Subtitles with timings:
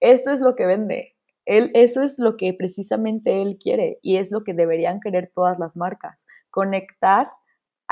[0.00, 1.16] esto es lo que vende.
[1.46, 5.58] Él, eso es lo que precisamente él quiere y es lo que deberían querer todas
[5.58, 7.28] las marcas, conectar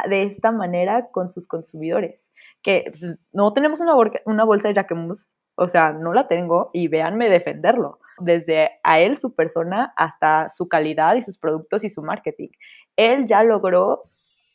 [0.08, 2.30] de esta manera con sus consumidores.
[2.62, 3.94] Que pues, no tenemos una,
[4.26, 9.16] una bolsa de Jacquemus, o sea, no la tengo y véanme defenderlo, desde a él,
[9.16, 12.48] su persona, hasta su calidad y sus productos y su marketing.
[12.96, 14.02] Él ya logró,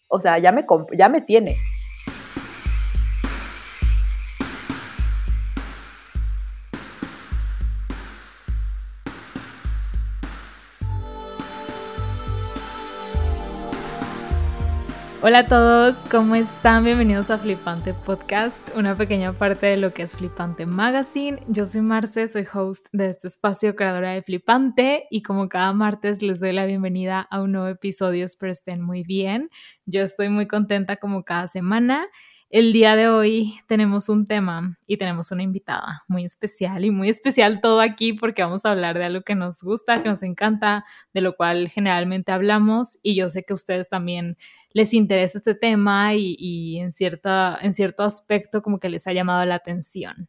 [0.09, 1.57] o sea, ya me, ya me tiene.
[15.25, 16.83] Hola a todos, ¿cómo están?
[16.83, 21.39] Bienvenidos a Flipante Podcast, una pequeña parte de lo que es Flipante Magazine.
[21.47, 26.21] Yo soy Marce, soy host de este espacio, creadora de Flipante, y como cada martes
[26.21, 29.49] les doy la bienvenida a un nuevo episodio, espero estén muy bien.
[29.85, 32.05] Yo estoy muy contenta como cada semana.
[32.49, 37.07] El día de hoy tenemos un tema y tenemos una invitada muy especial y muy
[37.09, 40.85] especial todo aquí porque vamos a hablar de algo que nos gusta, que nos encanta,
[41.13, 44.37] de lo cual generalmente hablamos y yo sé que ustedes también
[44.73, 49.45] les interesa este tema y, en, cierta, en cierto aspecto como que les ha llamado
[49.45, 50.27] la atención.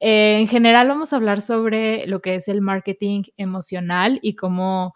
[0.00, 4.94] Eh, en general vamos a hablar sobre lo que es el marketing emocional y cómo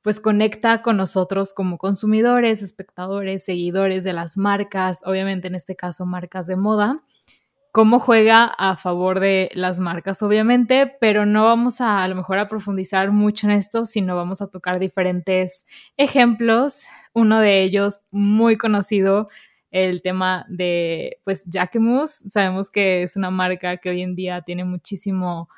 [0.00, 6.06] pues conecta con nosotros como consumidores, espectadores, seguidores de las marcas, obviamente en este caso
[6.06, 7.02] marcas de moda
[7.76, 12.38] cómo juega a favor de las marcas, obviamente, pero no vamos a a lo mejor
[12.38, 15.66] a profundizar mucho en esto, sino vamos a tocar diferentes
[15.98, 16.84] ejemplos.
[17.12, 19.28] Uno de ellos muy conocido,
[19.70, 22.22] el tema de, pues, Jacquemus.
[22.28, 25.50] Sabemos que es una marca que hoy en día tiene muchísimo,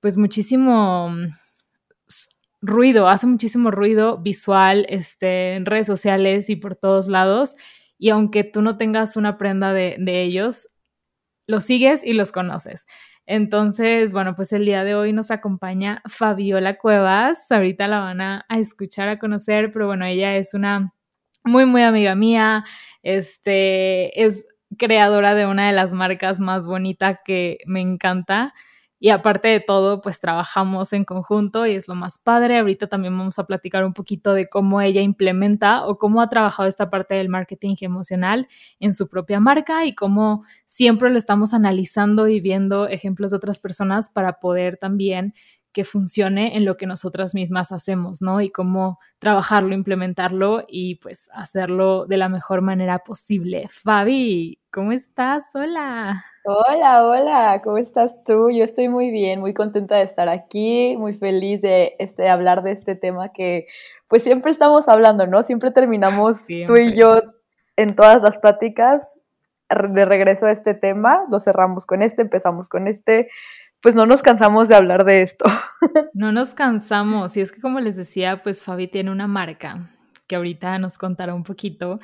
[0.00, 1.10] pues, muchísimo
[2.62, 7.56] ruido, hace muchísimo ruido visual este, en redes sociales y por todos lados.
[7.98, 10.68] Y aunque tú no tengas una prenda de, de ellos,
[11.48, 12.86] los sigues y los conoces.
[13.26, 17.50] Entonces, bueno, pues el día de hoy nos acompaña Fabiola Cuevas.
[17.50, 20.94] Ahorita la van a, escuchar, a conocer, pero bueno, ella es una
[21.44, 22.64] muy, muy amiga mía.
[23.02, 24.46] Este es
[24.78, 28.54] creadora de una de las marcas más bonitas que me encanta.
[29.00, 32.58] Y aparte de todo, pues trabajamos en conjunto y es lo más padre.
[32.58, 36.68] Ahorita también vamos a platicar un poquito de cómo ella implementa o cómo ha trabajado
[36.68, 38.48] esta parte del marketing emocional
[38.80, 43.60] en su propia marca y cómo siempre lo estamos analizando y viendo ejemplos de otras
[43.60, 45.32] personas para poder también
[45.72, 48.40] que funcione en lo que nosotras mismas hacemos, ¿no?
[48.40, 53.68] Y cómo trabajarlo, implementarlo y pues hacerlo de la mejor manera posible.
[53.68, 55.44] Fabi, ¿cómo estás?
[55.54, 56.24] Hola.
[56.50, 58.48] Hola, hola, ¿cómo estás tú?
[58.48, 62.72] Yo estoy muy bien, muy contenta de estar aquí, muy feliz de este, hablar de
[62.72, 63.66] este tema que
[64.08, 65.42] pues siempre estamos hablando, ¿no?
[65.42, 67.20] Siempre terminamos tú y yo
[67.76, 69.12] en todas las pláticas
[69.68, 73.28] de regreso a este tema, lo cerramos con este, empezamos con este,
[73.82, 75.44] pues no nos cansamos de hablar de esto.
[76.14, 79.90] No nos cansamos, y es que como les decía, pues Fabi tiene una marca
[80.26, 81.98] que ahorita nos contará un poquito,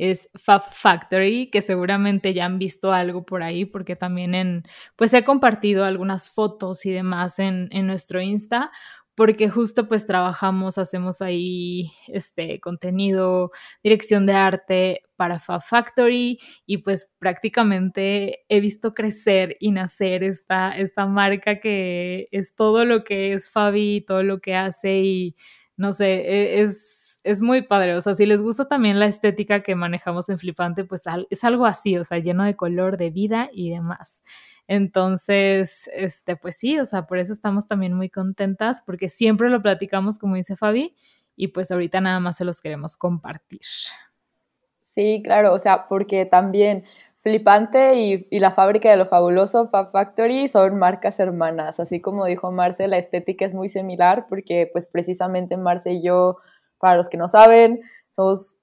[0.00, 4.62] es Fab Factory, que seguramente ya han visto algo por ahí, porque también en,
[4.96, 8.70] pues he compartido algunas fotos y demás en, en nuestro Insta,
[9.14, 13.50] porque justo pues trabajamos, hacemos ahí este contenido,
[13.82, 20.70] dirección de arte para Fab Factory y pues prácticamente he visto crecer y nacer esta,
[20.70, 25.36] esta marca que es todo lo que es Fabi, todo lo que hace y
[25.80, 27.96] no sé, e, es, es muy padre.
[27.96, 31.64] O sea, si les gusta también la estética que manejamos en Flipante, pues es algo
[31.64, 34.22] así, o sea, lleno de color, de vida y demás.
[34.68, 39.62] Entonces, este, pues sí, o sea, por eso estamos también muy contentas, porque siempre lo
[39.62, 40.94] platicamos, como dice Fabi,
[41.34, 43.62] y pues ahorita nada más se los queremos compartir.
[44.94, 46.84] Sí, claro, o sea, porque también
[47.22, 51.78] Flipante y, la fábrica de lo fabuloso, Fab Factory, son marcas hermanas.
[51.78, 56.38] Así como dijo Marce, la estética es muy similar porque pues precisamente Marce y yo,
[56.78, 58.58] para los que no saben, somos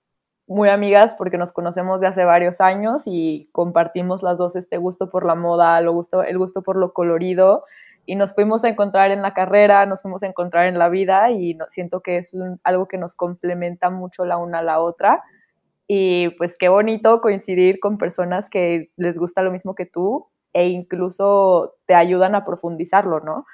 [0.48, 5.10] muy amigas porque nos conocemos de hace varios años y compartimos las dos este gusto
[5.12, 7.64] por la moda, lo gusto, el gusto por lo colorido
[8.08, 11.30] y nos fuimos a encontrar en la carrera, nos fuimos a encontrar en la vida
[11.30, 15.24] y siento que es algo que nos complementa mucho la una a la otra
[15.88, 20.68] y pues qué bonito coincidir con personas que les gusta lo mismo que tú e
[20.70, 23.46] incluso te ayudan a profundizarlo, ¿no?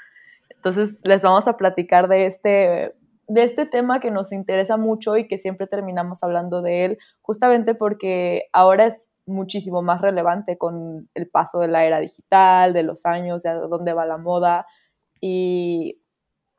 [0.49, 2.95] Entonces les vamos a platicar de este
[3.27, 7.73] de este tema que nos interesa mucho y que siempre terminamos hablando de él, justamente
[7.73, 13.05] porque ahora es muchísimo más relevante con el paso de la era digital, de los
[13.05, 14.65] años, de dónde va la moda
[15.21, 16.01] y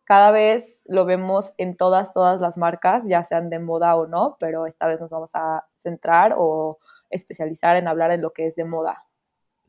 [0.04, 4.36] cada vez lo vemos en todas, todas las marcas, ya sean de moda o no,
[4.38, 6.78] pero esta vez nos vamos a centrar o
[7.10, 9.04] especializar en hablar en lo que es de moda.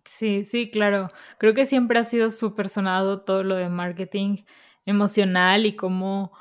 [0.04, 1.10] Sí, sí, claro.
[1.38, 4.44] Creo que siempre ha sido súper sonado todo lo de marketing
[4.86, 6.32] emocional y cómo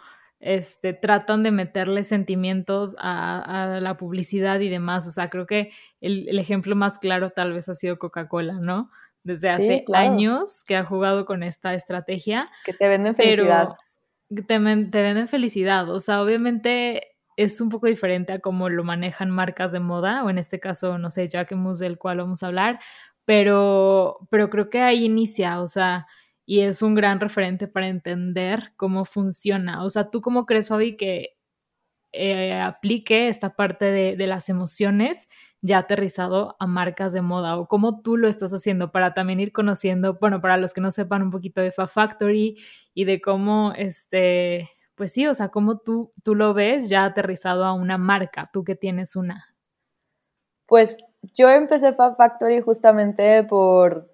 [0.40, 5.06] este, tratan de meterle sentimientos a, la publicidad y demás.
[5.08, 8.90] O sea, creo que el, ejemplo más claro tal vez ha sido Coca-Cola, ¿no?
[9.22, 12.50] Desde hace años que ha jugado con esta estrategia.
[12.66, 13.70] Que te venden felicidad.
[14.28, 15.88] Te, venden felicidad.
[15.90, 20.30] O sea, obviamente es un poco diferente a cómo lo manejan marcas de moda, o
[20.30, 22.80] en este caso, no sé, Jacquemus, del cual vamos a hablar,
[23.24, 26.06] pero, pero creo que ahí inicia, o sea,
[26.46, 29.84] y es un gran referente para entender cómo funciona.
[29.84, 31.36] O sea, ¿tú cómo crees, Fabi, que
[32.12, 35.28] eh, aplique esta parte de, las emociones
[35.64, 37.58] ya aterrizado a marcas de moda?
[37.58, 40.90] ¿O cómo tú lo estás haciendo para también ir conociendo, bueno, para los que no
[40.90, 42.58] sepan un poquito de Fa Factory
[42.92, 47.64] y de cómo, este, pues sí, o sea, cómo tú, tú lo ves ya aterrizado
[47.64, 49.56] a una marca, tú que tienes una?
[50.66, 50.98] Pues
[51.32, 54.10] yo empecé Fab Factory justamente por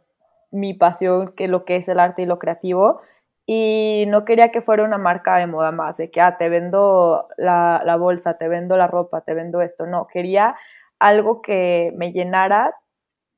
[0.52, 3.00] mi pasión, que lo que es el arte y lo creativo,
[3.44, 7.26] y no quería que fuera una marca de moda más, de que, ah, te vendo
[7.36, 10.54] la, la bolsa, te vendo la ropa, te vendo esto, no, quería
[11.00, 12.74] algo que me llenara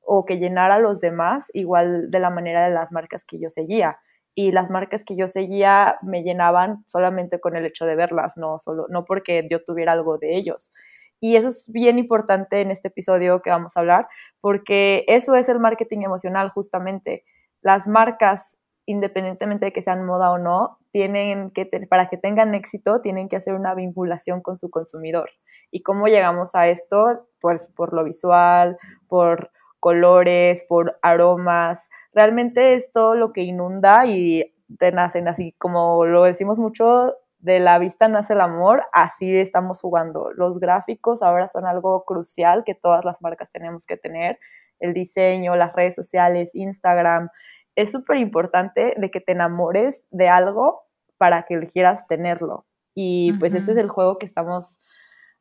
[0.01, 3.49] o que llenara a los demás igual de la manera de las marcas que yo
[3.49, 3.97] seguía.
[4.35, 8.59] Y las marcas que yo seguía me llenaban solamente con el hecho de verlas, no,
[8.59, 10.73] solo, no porque yo tuviera algo de ellos.
[11.19, 14.07] Y eso es bien importante en este episodio que vamos a hablar,
[14.41, 17.23] porque eso es el marketing emocional justamente.
[17.61, 23.01] Las marcas, independientemente de que sean moda o no, tienen que, para que tengan éxito,
[23.01, 25.29] tienen que hacer una vinculación con su consumidor.
[25.73, 27.27] ¿Y cómo llegamos a esto?
[27.41, 28.77] Pues por lo visual,
[29.07, 29.49] por
[29.79, 31.89] colores, por aromas.
[32.13, 37.59] Realmente es todo lo que inunda y te nacen así, como lo decimos mucho, de
[37.59, 40.31] la vista nace el amor, así estamos jugando.
[40.35, 44.37] Los gráficos ahora son algo crucial que todas las marcas tenemos que tener.
[44.79, 47.29] El diseño, las redes sociales, Instagram.
[47.75, 50.83] Es súper importante de que te enamores de algo
[51.17, 52.67] para que quieras tenerlo.
[52.93, 54.79] Y pues ese es el juego que estamos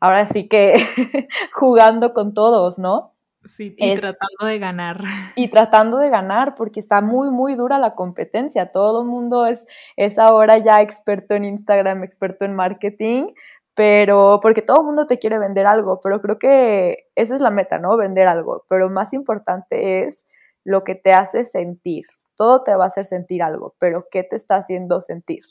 [0.03, 0.75] ahora sí que
[1.55, 3.13] jugando con todos, ¿no?
[3.45, 5.01] Sí, y tratando de ganar.
[5.37, 8.73] Y tratando de ganar, porque está muy, muy dura la competencia.
[8.73, 9.65] Todo el mundo es,
[9.97, 13.29] es ahora ya experto en Instagram, experto en marketing,
[13.75, 17.51] pero porque todo el mundo te quiere vender algo, pero creo que esa es la
[17.51, 17.97] meta, ¿no?
[17.97, 18.65] Vender algo.
[18.69, 20.27] Pero más importante es
[20.65, 22.05] lo que te hace sentir.
[22.37, 25.43] Todo te va a hacer sentir algo, pero ¿qué te está haciendo sentir?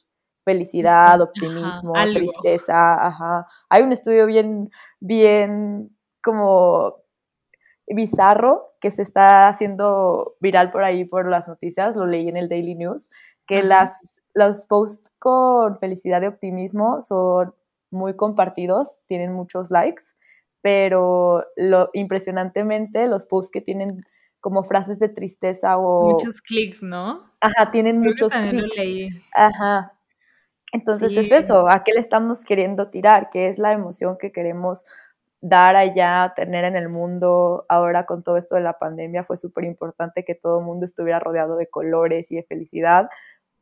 [0.43, 3.45] Felicidad, optimismo, tristeza, ajá.
[3.69, 6.95] Hay un estudio bien, bien como
[7.87, 12.49] bizarro que se está haciendo viral por ahí por las noticias, lo leí en el
[12.49, 13.09] Daily News,
[13.45, 17.53] que las, los posts con felicidad y optimismo son
[17.91, 20.03] muy compartidos, tienen muchos likes,
[20.61, 24.03] pero lo impresionantemente los posts que tienen
[24.39, 27.31] como frases de tristeza o muchos clics, ¿no?
[27.39, 29.23] Ajá, tienen muchos clics.
[29.35, 29.93] Ajá.
[30.71, 33.29] Entonces es eso, ¿a qué le estamos queriendo tirar?
[33.29, 34.85] ¿Qué es la emoción que queremos
[35.41, 39.65] dar allá, tener en el mundo, ahora con todo esto de la pandemia, fue súper
[39.65, 43.09] importante que todo el mundo estuviera rodeado de colores y de felicidad,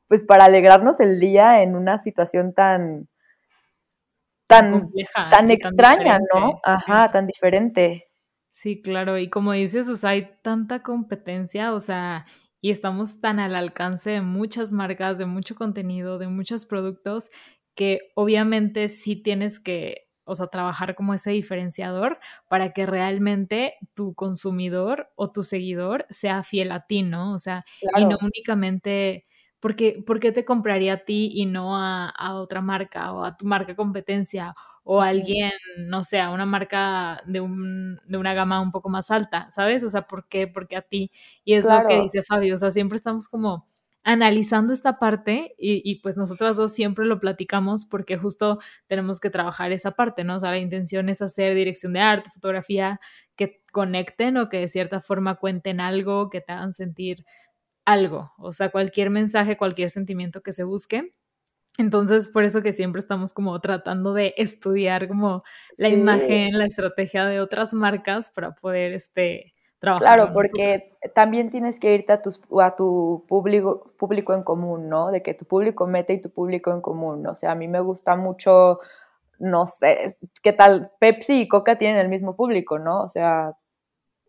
[0.08, 3.08] pues para alegrarnos el día en una situación tan
[4.48, 4.90] tan,
[5.30, 6.60] tan extraña, ¿no?
[6.64, 8.08] Ajá, tan diferente.
[8.52, 12.26] Sí, claro, y como dices, o sea, hay tanta competencia, o sea,
[12.62, 17.32] y estamos tan al alcance de muchas marcas, de mucho contenido, de muchos productos,
[17.76, 24.14] que obviamente sí tienes que o sea, trabajar como ese diferenciador para que realmente tu
[24.14, 27.34] consumidor o tu seguidor sea fiel a ti, ¿no?
[27.34, 27.66] O sea,
[27.98, 29.26] y no únicamente,
[29.60, 33.46] porque, ¿por qué te compraría a ti y no a, otra marca o a tu
[33.46, 34.54] marca competencia?
[34.92, 39.12] O alguien, no sé, a una marca de, un, de una gama un poco más
[39.12, 39.84] alta, ¿sabes?
[39.84, 40.48] O sea, ¿por qué?
[40.48, 41.12] Porque a ti.
[41.46, 43.68] Y es lo que dice Fabio, o sea, siempre estamos como
[44.04, 49.72] analizando esta parte y, pues nosotras dos siempre lo platicamos porque justo tenemos que trabajar
[49.72, 50.38] esa parte, ¿no?
[50.38, 53.00] O sea, la intención es hacer dirección de arte, fotografía,
[53.36, 57.26] que conecten o que de cierta forma cuenten algo, que te hagan sentir
[57.86, 61.14] algo, o sea, cualquier mensaje, cualquier sentimiento que se busque.
[61.80, 65.44] Entonces, por eso que siempre estamos como tratando de estudiar como
[65.78, 70.84] la imagen, la estrategia de otras marcas para poder, este, Claro, porque
[71.16, 75.10] también tienes que irte a, tus, a tu público, público en común, ¿no?
[75.10, 77.26] De que tu público mete y tu público en común.
[77.28, 78.82] O sea, a mí me gusta mucho,
[79.38, 80.92] no sé, ¿qué tal?
[81.00, 83.04] Pepsi y Coca tienen el mismo público, ¿no?
[83.04, 83.54] O sea,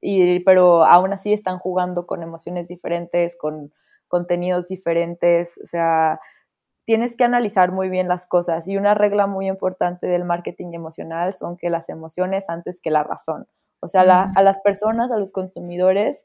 [0.00, 3.72] y, pero aún así están jugando con emociones diferentes, con
[4.06, 5.58] contenidos diferentes.
[5.64, 6.20] O sea,
[6.90, 8.66] tienes que analizar muy bien las cosas.
[8.66, 13.04] Y una regla muy importante del marketing emocional son que las emociones antes que la
[13.04, 13.46] razón.
[13.78, 16.24] O sea, a las personas, a los consumidores,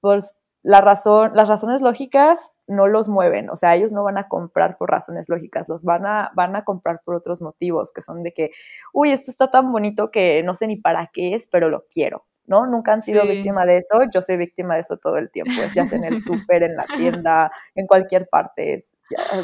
[0.00, 0.34] pues
[0.64, 4.78] la razón, las razones lógicas no los mueven, o sea, ellos no van a comprar
[4.78, 8.32] por razones lógicas, los van a, van a comprar por otros motivos, que son de
[8.32, 8.50] que,
[8.92, 12.26] uy, esto está tan bonito que no sé ni para qué es, pero lo quiero,
[12.46, 12.66] ¿no?
[12.66, 15.86] Nunca han sido víctima de eso, yo soy víctima de eso todo el tiempo, ya
[15.86, 18.84] sea en el súper, en la tienda, en cualquier parte,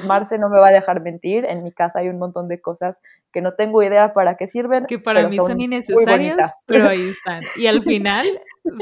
[0.07, 3.00] Marce no me va a dejar mentir, en mi casa hay un montón de cosas
[3.33, 4.87] que no tengo idea para qué sirven.
[4.87, 7.43] Que para mí son, innecesarias, pero ahí están.
[7.57, 8.26] Y al final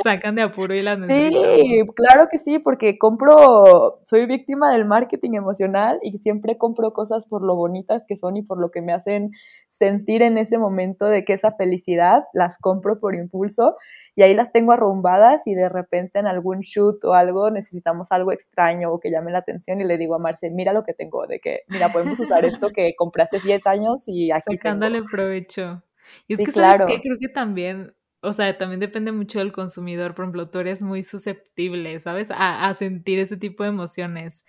[0.02, 5.35] sacan de apuro y las Sí, claro que sí, porque compro, soy víctima del marketing
[5.35, 8.92] emocional y siempre compro cosas por lo bonitas que son y por lo que me
[8.92, 9.30] hacen
[9.68, 13.76] sentir en ese momento de que esa felicidad las compro por impulso
[14.16, 18.32] y ahí las tengo arrumbadas y de repente en algún shoot o algo necesitamos algo
[18.32, 21.26] extraño o que llame la atención y le digo a Marce, mira lo que tengo,
[21.26, 25.82] de que, mira, podemos usar esto que compré hace 10 años y aquí Sacándole provecho.
[26.26, 27.00] Y es que, ¿sabes qué?
[27.00, 30.14] Creo que también o sea, también depende mucho del consumidor.
[30.14, 32.28] Por ejemplo, tú eres muy susceptible, ¿sabes?
[32.34, 34.44] A, sentir ese tipo de emociones.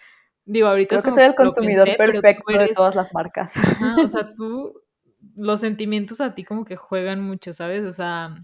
[0.45, 3.53] Digo, ahorita Creo que soy el consumidor perfecto de todas las marcas.
[4.03, 4.81] o sea, tú,
[5.35, 7.85] los sentimientos a ti como que juegan mucho, ¿sabes?
[7.85, 8.35] O sea,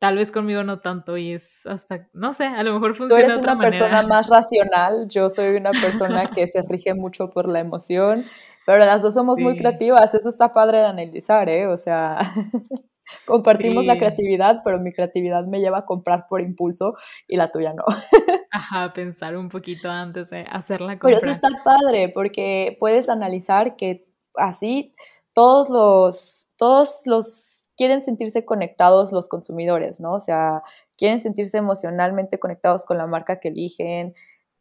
[0.00, 3.22] tal vez conmigo no tanto y es hasta, no sé, a lo mejor funciona.
[3.22, 7.48] Tú eres una persona más racional, yo soy una persona que se rige mucho por
[7.48, 8.24] la emoción,
[8.66, 11.68] pero las dos somos muy creativas, eso está padre de analizar, ¿eh?
[11.68, 12.18] O sea...
[13.26, 16.94] Compartimos la creatividad, pero mi creatividad me lleva a comprar por impulso
[17.28, 17.84] y la tuya no.
[18.50, 21.18] Ajá, pensar un poquito antes de hacer la compra.
[21.20, 24.06] Pero eso está padre porque puedes analizar que
[24.36, 24.92] así
[25.32, 30.12] todos los, todos los quieren sentirse conectados los consumidores, ¿no?
[30.12, 30.62] O sea,
[30.96, 34.14] quieren sentirse emocionalmente conectados con la marca que eligen,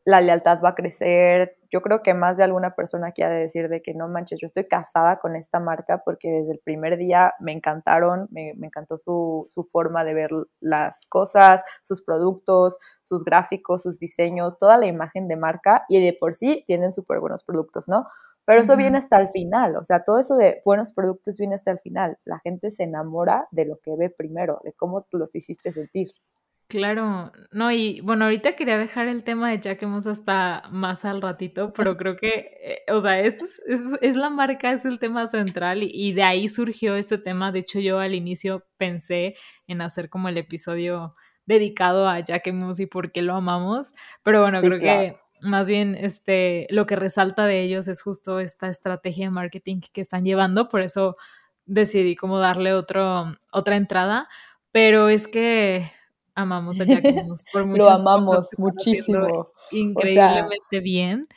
[0.03, 1.57] la lealtad va a crecer.
[1.69, 4.67] Yo creo que más de alguna persona quiere decir de que no manches, yo estoy
[4.67, 9.63] casada con esta marca porque desde el primer día me encantaron, me, encantó su, su,
[9.63, 15.37] forma de ver las cosas, sus productos, sus gráficos, sus diseños, toda la imagen de
[15.37, 18.05] marca y de por sí tienen súper buenos productos, ¿no?
[18.43, 21.71] Pero eso viene hasta el final, o sea, todo eso de buenos productos viene hasta
[21.71, 22.17] el final.
[22.25, 26.09] La gente se enamora de lo que ve primero, de cómo tú los hiciste sentir.
[26.71, 31.73] Claro, no, y bueno, ahorita quería dejar el tema de hemos hasta más al ratito,
[31.73, 33.43] pero creo que, eh, o sea, esto
[33.99, 37.51] es, la marca, es el tema central y, de ahí surgió este tema.
[37.51, 39.35] De hecho, yo al inicio pensé
[39.67, 41.13] en hacer como el episodio
[41.45, 43.91] dedicado a Jacquemus y por qué lo amamos,
[44.23, 48.69] pero bueno, creo que más bien este, lo que resalta de ellos es justo esta
[48.69, 51.17] estrategia de marketing que están llevando, por eso
[51.65, 54.29] decidí como darle otro, otra entrada,
[54.71, 55.91] pero es que
[56.35, 57.03] amamos a Jack
[57.51, 59.49] por muchas Lo amamos muchísimo.
[59.71, 61.27] Increíblemente bien.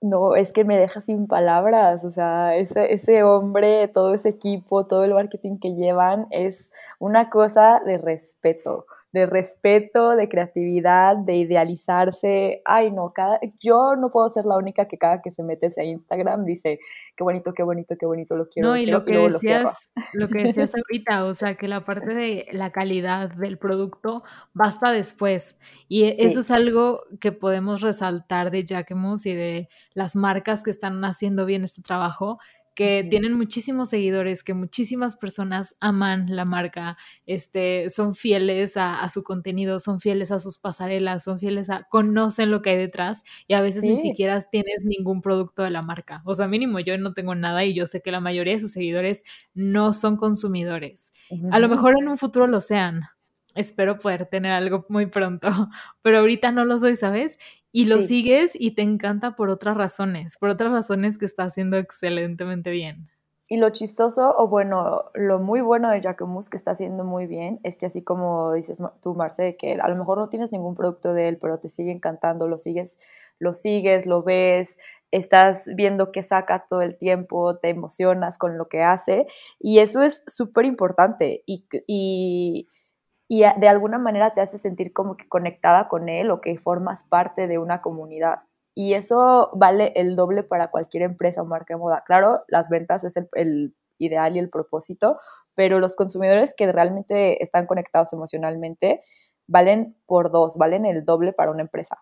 [0.00, 4.86] No, es que me deja sin palabras, o sea, ese, ese hombre, todo ese equipo,
[4.86, 6.70] todo el marketing que llevan es
[7.00, 12.60] una cosa de respeto de respeto, de creatividad, de idealizarse.
[12.64, 15.84] Ay, no, cada, yo no puedo ser la única que cada que se mete a
[15.84, 16.78] Instagram dice,
[17.16, 18.68] qué bonito, qué bonito, qué bonito, lo quiero.
[18.68, 22.46] No, y lo, que decías, lo, que decías ahorita, o sea, que la parte de
[22.52, 25.58] la calidad del producto basta después.
[25.88, 31.02] Y eso es algo que podemos resaltar de Jacquemus y de las marcas que están
[31.04, 32.38] haciendo bien este trabajo,
[32.78, 39.24] que tienen muchísimos seguidores, que muchísimas personas aman la marca, este, son fieles a, su
[39.24, 43.54] contenido, son fieles a sus pasarelas, son fieles a, conocen lo que hay detrás y
[43.54, 46.22] a veces ni siquiera tienes ningún producto de la marca.
[46.24, 48.70] O sea, mínimo yo no tengo nada y yo sé que la mayoría de sus
[48.70, 51.12] seguidores no son consumidores.
[51.50, 53.08] A lo mejor en un futuro lo sean,
[53.56, 55.48] espero poder tener algo muy pronto,
[56.02, 57.40] pero ahorita no lo soy, ¿sabes?
[57.70, 61.76] Y lo sigues y te encanta por otras razones, por otras razones que está haciendo
[61.76, 63.10] excelentemente bien.
[63.50, 67.60] Y lo chistoso, o bueno, lo muy bueno de Jacquemus que está haciendo muy bien,
[67.62, 71.14] es que así como dices tú, Marce, que a lo mejor no tienes ningún producto
[71.14, 72.98] de él, pero te sigue encantando, lo sigues,
[73.38, 74.76] lo sigues, lo ves,
[75.10, 79.26] estás viendo qué saca todo el tiempo, te emocionas con lo que hace,
[79.58, 81.42] y eso es súper importante.
[81.46, 82.68] Y, y
[83.28, 87.02] y de alguna manera te hace sentir como que conectada con él o que formas
[87.02, 88.38] parte de una comunidad.
[88.74, 92.02] Y eso vale el doble para cualquier empresa o marca de moda.
[92.06, 95.16] Claro, las ventas es el, ideal y el propósito,
[95.54, 99.02] pero los consumidores que realmente están conectados emocionalmente
[99.48, 101.98] valen por dos, valen el doble para una empresa.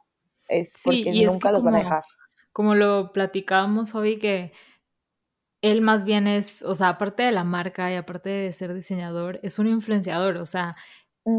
[0.46, 2.04] Es porque nunca los van a dejar.
[2.52, 4.52] Como lo platicábamos hoy, que
[5.62, 9.40] él más bien es, o sea, aparte de la marca y aparte de ser diseñador,
[9.42, 10.76] es un influenciador, o sea,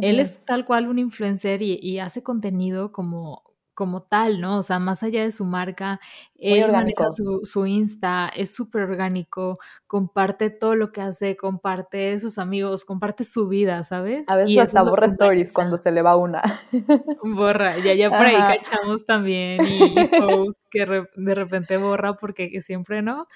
[0.01, 4.58] él es tal cual un influencer y, hace contenido como como tal, ¿no?
[4.58, 6.00] O sea, más allá de su marca,
[6.36, 12.39] él maneja su, su, Insta, es súper orgánico, comparte todo lo que hace, comparte sus
[12.39, 14.24] amigos, comparte su vida, ¿sabes?
[14.29, 16.41] A veces hasta borra stories cuando se le va una.
[17.24, 19.94] Borra, ya ya por ahí cachamos también y,
[20.50, 23.27] post que de repente borra porque siempre no.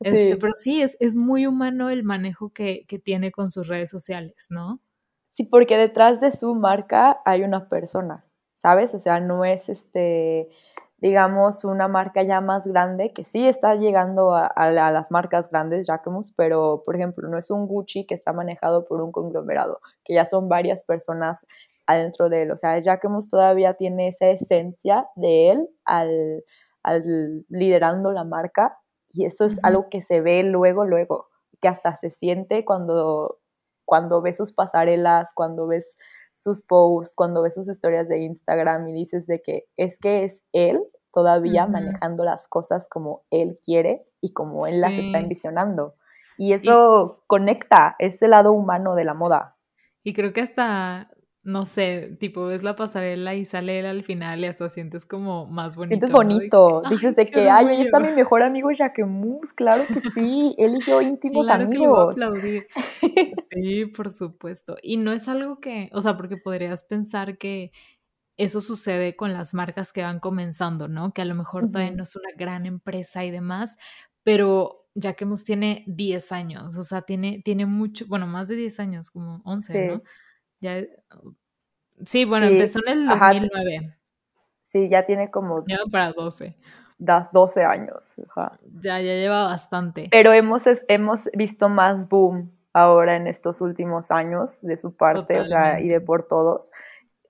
[0.00, 3.90] Este, Pero sí, es, es muy humano el manejo que, que tiene con sus redes
[3.90, 4.80] sociales, ¿no?
[5.32, 8.24] Sí, porque detrás de su marca hay una persona
[8.60, 8.94] ¿sabes?
[8.94, 10.48] O sea, no es este,
[10.98, 16.32] digamos, una marca ya más grande, que sí está llegando a, las marcas grandes, Jacquemus,
[16.36, 20.26] pero, por ejemplo, no es un Gucci que está manejado por un conglomerado, que ya
[20.26, 21.46] son varias personas
[21.86, 22.50] adentro de él.
[22.52, 26.44] O sea, Jacquemus todavía tiene esa esencia de él al,
[27.48, 28.78] liderando la marca
[29.12, 31.28] y eso es algo que se ve luego, luego,
[31.60, 33.39] que hasta se siente cuando,
[33.90, 35.98] cuando ves sus pasarelas, cuando ves
[36.36, 40.44] sus posts, cuando ves sus historias de Instagram y dices de que es que es
[40.52, 40.80] él
[41.12, 45.96] todavía manejando las cosas como él quiere y como él las está envisionando.
[46.38, 49.56] Y eso conecta ese lado humano de la moda.
[50.04, 51.10] Y creo que hasta
[51.42, 55.46] no sé, tipo ves la pasarela y sale él al final y hasta sientes como
[55.46, 55.88] más bonito.
[55.88, 60.54] Sientes bonito, dices de que, ay, ahí está mi mejor amigo Jacquemus, claro que sí,
[60.58, 62.16] él y yo íntimos amigos.
[63.52, 64.76] Sí, por supuesto.
[64.80, 67.72] Y no es algo que, o sea, porque podrías pensar que
[68.36, 71.12] eso sucede con las marcas que van comenzando, ¿no?
[71.12, 73.76] Que a lo mejor todavía no es una gran empresa y demás,
[74.22, 79.10] pero Jacquemus tiene 10 años, o sea, tiene, tiene mucho, bueno, más de 10 años,
[79.10, 80.02] como 11, ¿no?
[80.60, 80.82] Ya,
[82.04, 83.96] sí, bueno, empezó en el 2009.
[84.64, 85.64] Sí, ya tiene como...
[85.66, 86.56] Ya para 12.
[86.98, 88.14] Das 12 años.
[88.82, 90.08] Ya, ya lleva bastante.
[90.10, 95.46] Pero hemos, hemos visto más boom ahora en estos últimos años de su parte, o
[95.46, 96.70] sea, y de por todos.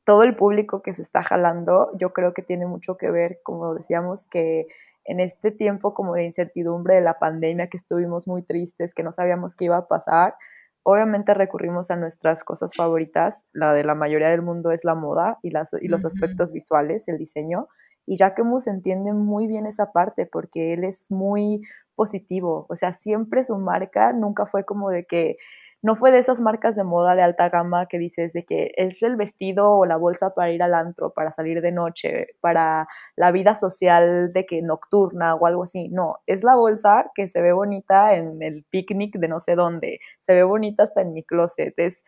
[0.05, 3.75] Todo el público que se está jalando, yo creo que tiene mucho que ver, como
[3.75, 4.67] decíamos, que
[5.05, 9.13] en este tiempo como de incertidumbre de la pandemia, que estuvimos muy tristes, que no
[9.13, 10.35] sabíamos qué iba a pasar,
[10.83, 15.39] Obviamente recurrimos a nuestras cosas favoritas, la de la mayoría del mundo es la moda
[15.43, 17.69] y, las, y los aspectos visuales, el diseño,
[18.07, 21.61] y Jacquemus entiende muy bien esa parte porque él es muy
[21.95, 25.37] positivo, o sea, siempre su marca nunca fue como de que
[25.83, 29.03] no fue de esas marcas de moda de alta gama que dices de que es
[29.03, 33.33] el vestido o la bolsa para ir al antro, para salir de noche, para la
[33.33, 35.89] vida social de que nocturna o algo así.
[35.89, 40.01] No, es la bolsa que se ve bonita en el picnic de no sé dónde,
[40.21, 42.05] se ve bonita hasta en mi closet, es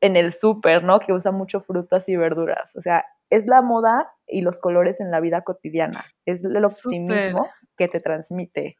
[0.00, 1.00] en el súper, ¿no?
[1.00, 2.74] Que usa mucho frutas y verduras.
[2.76, 6.04] O sea, es la moda y los colores en la vida cotidiana.
[6.26, 8.76] Es el optimismo que te transmite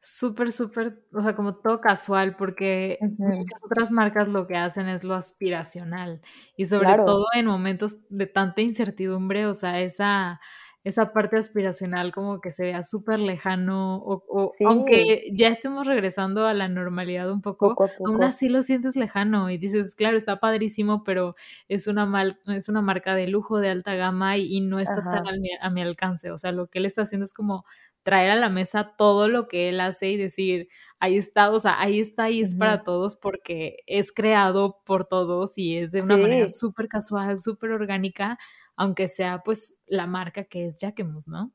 [0.00, 5.04] súper, súper, o sea, como todo casual, porque muchas otras marcas lo que hacen es
[5.04, 6.22] lo aspiracional
[6.56, 10.40] y sobre todo en momentos de tanta incertidumbre, o sea, esa,
[10.84, 16.54] esa parte aspiracional como que se vea súper lejano, o, aunque ya estemos regresando a
[16.54, 21.36] la normalidad un poco, aún así lo sientes lejano y dices, claro, está padrísimo, pero
[21.68, 25.26] es una, mal, es una marca de lujo, de alta gama y, no está tan
[25.60, 27.66] a mi alcance, o sea, lo que él está haciendo es como
[28.02, 31.80] traer a la mesa todo lo que él hace y decir, ahí está, o sea,
[31.80, 36.16] ahí está y es para todos porque es creado por todos y es de una
[36.16, 38.38] manera súper casual, súper orgánica,
[38.76, 41.52] aunque sea pues la marca que es Jacquemus, ¿no?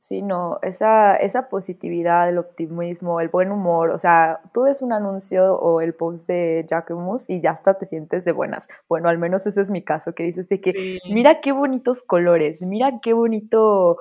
[0.00, 4.92] Sí, no, esa, esa positividad, el optimismo, el buen humor, o sea, tú ves un
[4.92, 8.68] anuncio o el post de Jacquemus y ya hasta te sientes de buenas.
[8.88, 12.62] Bueno, al menos ese es mi caso, que dices de que, mira qué bonitos colores,
[12.62, 13.98] mira qué bonito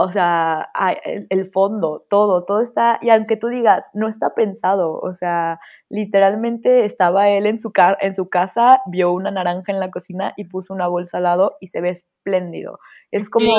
[0.00, 0.70] o sea,
[1.28, 5.58] el, fondo, todo, todo está, y aunque tú digas, no está pensado, o sea,
[5.88, 10.44] literalmente estaba él en su, en su casa, vio una naranja en la cocina y
[10.44, 12.78] puso una bolsa al lado y se ve espléndido.
[13.10, 13.50] Es como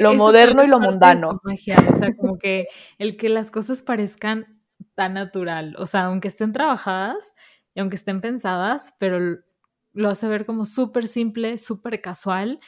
[0.00, 1.42] lo moderno y lo mundano.
[1.44, 4.62] o sea, como que el que las cosas parezcan
[4.94, 7.34] tan natural, o sea, aunque estén trabajadas
[7.74, 9.18] y aunque estén pensadas, pero
[9.92, 12.60] lo hace ver como súper simple, súper casual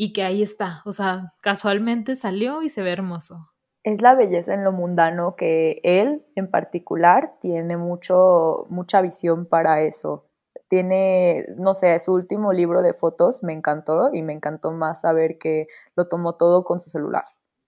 [0.00, 3.50] y que ahí está, o sea, casualmente salió y se ve hermoso.
[3.82, 9.82] Es la belleza en lo mundano que él en particular tiene mucho, mucha visión para
[9.82, 10.24] eso.
[10.68, 15.36] Tiene, no sé, su último libro de fotos me encantó y me encantó más saber
[15.36, 17.24] que lo tomó todo con su celular.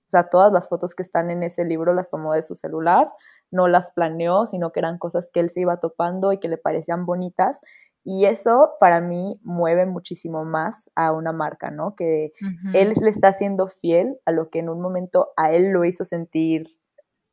[0.07, 3.13] O sea, todas las fotos que están en ese libro las tomó de su celular,
[3.51, 6.59] no las planeó, sino que eran cosas que él se iba topando y que le
[6.59, 7.61] parecían bonitas
[8.05, 11.95] y eso para mí mueve muchísimo más a una marca, ¿no?
[11.95, 12.33] Que
[12.73, 16.05] él le está siendo fiel a lo que en un momento a él lo hizo
[16.05, 16.63] sentir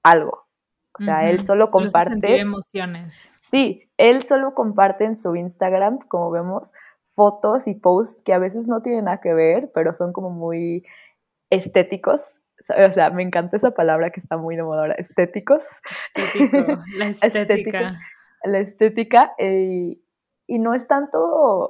[0.03, 0.47] algo.
[0.99, 2.39] O sea, él solo comparte...
[2.39, 3.33] emociones.
[3.51, 6.73] Sí, él solo comparte en su Instagram, como vemos,
[7.15, 10.85] fotos y posts que a veces no tienen nada que ver, pero son como muy
[11.49, 12.35] estéticos.
[12.89, 15.63] O sea, me encanta esa palabra que está muy de moda ahora, estéticos.
[16.13, 17.99] Estético, la estética.
[18.43, 19.33] la estética.
[19.37, 19.97] Eh,
[20.47, 21.19] y no es tanto,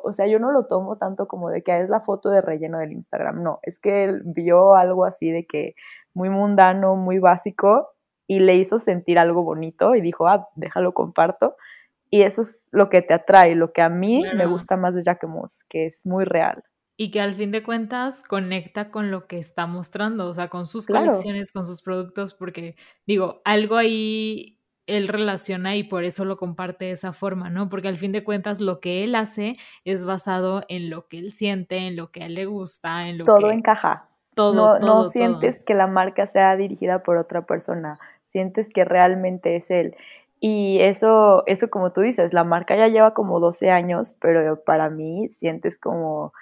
[0.03, 2.77] o sea, yo no lo tomo tanto como de que es la foto de relleno
[2.77, 5.73] del Instagram, no, es que él vio algo así de que
[6.13, 7.89] muy mundano, muy básico
[8.27, 11.55] y le hizo sentir algo bonito y dijo, ah, déjalo comparto.
[12.09, 15.03] Y eso es lo que te atrae, lo que a mí me gusta más de
[15.03, 16.63] Jacquemus, que es muy real.
[16.95, 20.65] Y que al fin de cuentas conecta con lo que está mostrando, o sea, con
[20.65, 24.56] sus colecciones, con sus productos, porque digo, algo ahí
[24.87, 27.69] él relaciona y por eso lo comparte de esa forma, ¿no?
[27.69, 31.33] Porque al fin de cuentas lo que él hace es basado en lo que él
[31.33, 33.41] siente, en lo que a él le gusta, en lo todo que...
[33.43, 34.07] Todo encaja.
[34.33, 38.85] Todo, no, todo, no sientes que la marca sea dirigida por otra persona, sientes que
[38.85, 39.95] realmente es él.
[40.39, 44.89] Y eso, eso como tú dices, la marca ya lleva como 12 años, pero para
[44.89, 46.33] mí sientes como,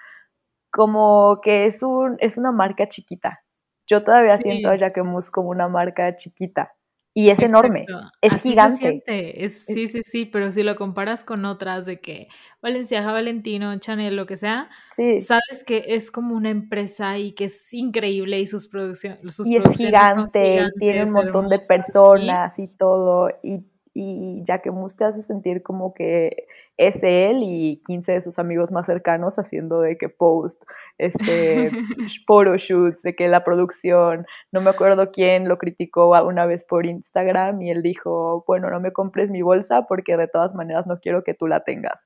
[0.71, 3.41] como que es, un, es una marca chiquita.
[3.87, 6.75] Yo todavía siento a Jacquemus como una marca chiquita
[7.17, 7.85] y es enorme,
[8.21, 9.01] es gigante.
[9.45, 12.27] Es, sí, sí, sí, pero si lo comparas con otras de que
[12.61, 17.73] Valenciaga, Valentino, Chanel, lo que sea, sabes que es como una empresa y que es
[17.73, 23.29] increíble y sus, producciones sus y es gigante, tiene un montón de personas y todo,
[23.41, 23.63] y
[23.97, 28.37] y ya que Mus te hace sentir como que es él y 15 de sus
[28.39, 30.63] amigos más cercanos haciendo de que post,
[30.97, 31.71] este,
[32.57, 37.61] shoots, de que la producción, no me acuerdo quién lo criticó una vez por Instagram
[37.61, 41.23] y él dijo, bueno, no me compres mi bolsa porque de todas maneras no quiero
[41.23, 42.05] que tú la tengas.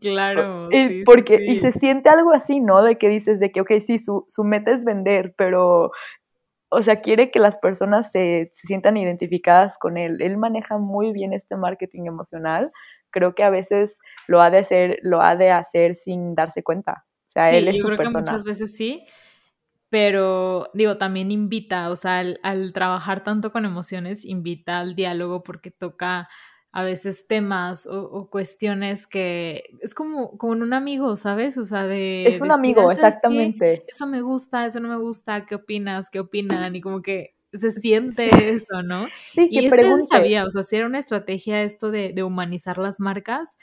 [0.00, 0.68] Claro.
[0.70, 2.80] Y, porque, y se siente algo así, ¿no?
[2.84, 5.90] De que dices de que, ok, sí, su, su meta es vender, pero
[6.74, 10.20] o sea, quiere que las personas se, sientan identificadas con él.
[10.20, 12.72] Él maneja muy bien este marketing emocional.
[13.10, 17.04] Creo que a veces lo ha de hacer, lo ha de hacer sin darse cuenta.
[17.28, 18.24] O sea, él es yo su creo persona.
[18.24, 19.06] que muchas veces sí,
[19.88, 25.70] pero digo, también invita, o sea, al trabajar tanto con emociones, invita al diálogo porque
[25.70, 26.28] toca
[26.74, 31.56] a veces temas o, cuestiones que es como, como un amigo, ¿sabes?
[31.56, 32.26] O sea, de...
[32.26, 33.84] Es un amigo, exactamente.
[33.86, 36.10] Eso me gusta, eso no me gusta, ¿qué opinas?
[36.10, 36.74] ¿Qué opinan?
[36.74, 39.06] Y como que se siente eso, ¿no?
[39.30, 42.78] Sí, y que él sabía, o sea, si era una estrategia esto de, de, humanizar
[42.78, 43.56] las marcas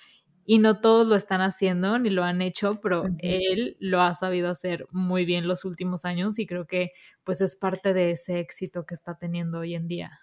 [0.46, 4.50] y no todos lo están haciendo ni lo han hecho, pero él lo ha sabido
[4.50, 6.94] hacer muy bien los últimos años y creo que
[7.26, 10.22] pues es parte de ese éxito que está teniendo hoy en día.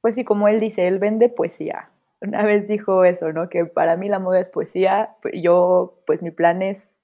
[0.00, 3.48] Pues sí, como él dice, él vende poesía una vez dijo eso, ¿no?
[3.48, 6.94] Que para mí la moda es poesía, yo, pues mi plan es,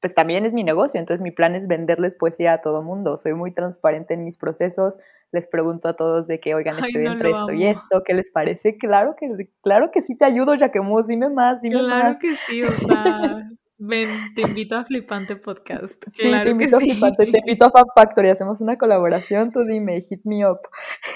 [0.00, 3.16] pues también es mi negocio, entonces mi plan es venderles poesía a todo mundo.
[3.16, 4.98] Soy muy transparente en mis procesos,
[5.32, 8.76] les pregunto a todos de que, oigan, estoy entre esto y esto, ¿qué les parece?
[8.78, 11.86] Claro que, claro que sí te ayudo, Jacquemus, dime más, dime más.
[11.86, 13.48] Claro que sí, o sea...
[13.82, 16.04] Ven, te invito a Flipante Podcast.
[16.10, 19.98] Sí, te invito a Flipante, te invito a Fab Factory, hacemos una colaboración, tú dime,
[20.02, 20.60] hit me up.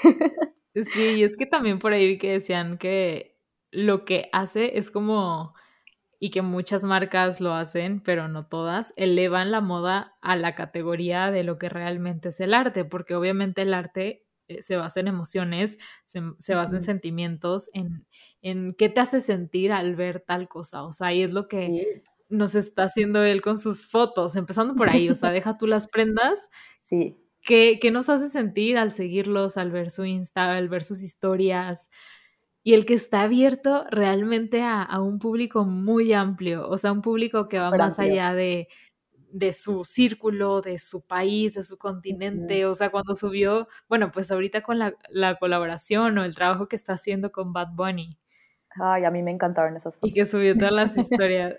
[0.82, 3.33] Sí, es que también por ahí vi que decían que
[3.74, 5.52] lo que hace es como,
[6.18, 11.30] y que muchas marcas lo hacen, pero no todas, elevan la moda a la categoría
[11.30, 15.08] de lo que realmente es el arte, porque obviamente el arte eh, se basa en
[15.08, 18.06] emociones, se, basa en sentimientos, en,
[18.42, 22.02] en qué te hace sentir al ver tal cosa, o sea, y es lo que
[22.28, 25.88] nos está haciendo él con sus fotos, empezando por ahí, o sea, deja tú las
[25.88, 26.48] prendas.
[26.82, 27.16] Sí.
[27.42, 31.90] ¿Qué, ¿Qué, nos hace sentir al seguirlos, al ver su Insta, al ver sus historias?
[32.66, 37.46] Y el que está abierto realmente a, un público muy amplio, o sea, un público
[37.46, 38.68] que va más allá de,
[39.31, 42.64] de su círculo, de su país, de su continente.
[42.64, 46.77] O sea, cuando subió, bueno, pues ahorita con la, la, colaboración o el trabajo que
[46.77, 48.18] está haciendo con Bad Bunny.
[48.81, 50.09] Ay, a mí me encantaron esas fotos.
[50.09, 51.57] Y que subió todas las historias,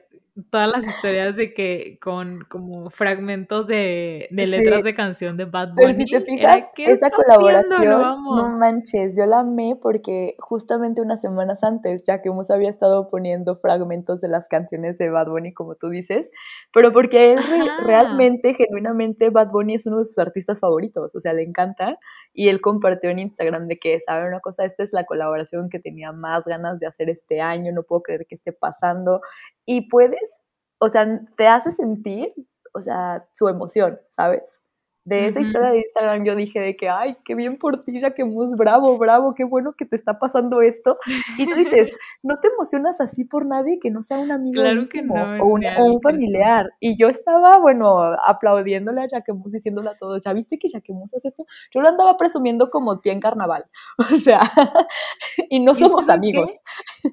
[0.51, 5.69] todas las historias de que con como fragmentos de, de letras de canción de Bad
[5.69, 5.81] Bunny.
[5.81, 11.63] Pero si te fijas, esa colaboración, no manches, yo la amé porque justamente unas semanas
[11.63, 15.75] antes, ya que hemos había estado poniendo fragmentos de las canciones de Bad Bunny, como
[15.75, 16.31] tú dices,
[16.73, 17.39] pero porque él
[17.83, 21.97] realmente, genuinamente, Bad Bunny es uno de sus artistas favoritos, o sea, le encanta,
[22.33, 24.65] y él compartió en Instagram de que, ¿saben una cosa?
[24.65, 28.25] Esta es la colaboración que tenía más ganas de hacer este año, no puedo creer
[28.27, 29.21] que esté pasando,
[29.65, 30.24] y puedes,
[30.79, 32.33] o sea, te hace sentir,
[32.73, 34.59] o sea, su emoción, ¿sabes?
[35.05, 38.55] De esa historia de Instagram yo dije de que, ay, qué bien por ti, Mus,
[38.55, 40.97] bravo, bravo, qué bueno que te está pasando esto.
[41.37, 41.91] Y tú dices,
[42.23, 46.71] no te emocionas así por nadie que no sea un amigo o, un, familiar.
[46.79, 51.27] Y yo estaba, bueno, aplaudiéndole a Jaquemus, diciéndole a todos, ¿ya viste que Jaquemus hace
[51.27, 51.45] esto?
[51.71, 53.63] Yo lo andaba presumiendo como tía en carnaval,
[53.99, 54.39] o sea,
[55.51, 56.63] y no somos amigos.
[57.03, 57.09] eh,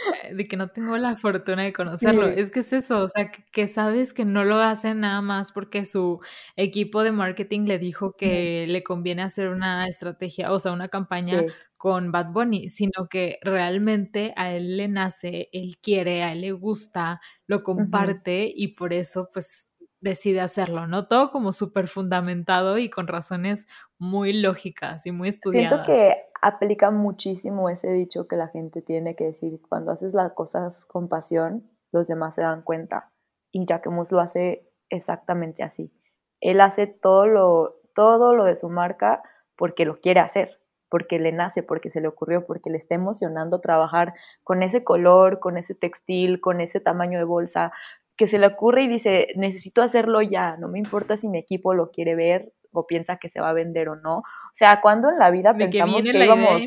[0.34, 2.28] de que no tengo la fortuna de conocerlo.
[2.28, 5.84] Es que es eso, o sea, que, sabes que no lo hacen nada más porque
[5.84, 6.20] su
[6.56, 11.42] equipo de marketing le dijo que le conviene hacer una estrategia, o sea, una campaña
[11.76, 16.52] con Bad Bunny, sino que realmente a él le nace, él quiere, a él le
[16.52, 21.08] gusta, lo comparte y por eso pues decide hacerlo, ¿no?
[21.08, 23.66] Todo como súper fundamentado y con razones
[23.98, 25.86] muy lógicas y muy estudiadas.
[25.86, 30.32] Siento que aplica muchísimo ese dicho que la gente tiene que decir, cuando haces las
[30.32, 33.12] cosas con pasión, los demás se dan cuenta.
[33.52, 35.92] Y Jacquemus lo hace exactamente así.
[36.40, 39.22] Él hace todo lo, todo lo de su marca
[39.56, 43.60] porque lo quiere hacer, porque le nace, porque se le ocurrió, porque le está emocionando
[43.60, 47.72] trabajar con ese color, con ese textil, con ese tamaño de bolsa,
[48.16, 51.74] que se le ocurre y dice, necesito hacerlo ya, no me importa si mi equipo
[51.74, 54.18] lo quiere ver o piensa que se va a vender o no.
[54.18, 56.62] O sea, cuando en la vida pensamos que, íbamos...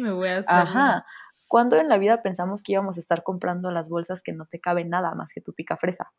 [0.47, 1.05] Ajá.
[1.47, 4.59] Cuando en la vida pensamos que íbamos a estar comprando las bolsas que no te
[4.59, 6.11] cabe nada más que tu pica fresa.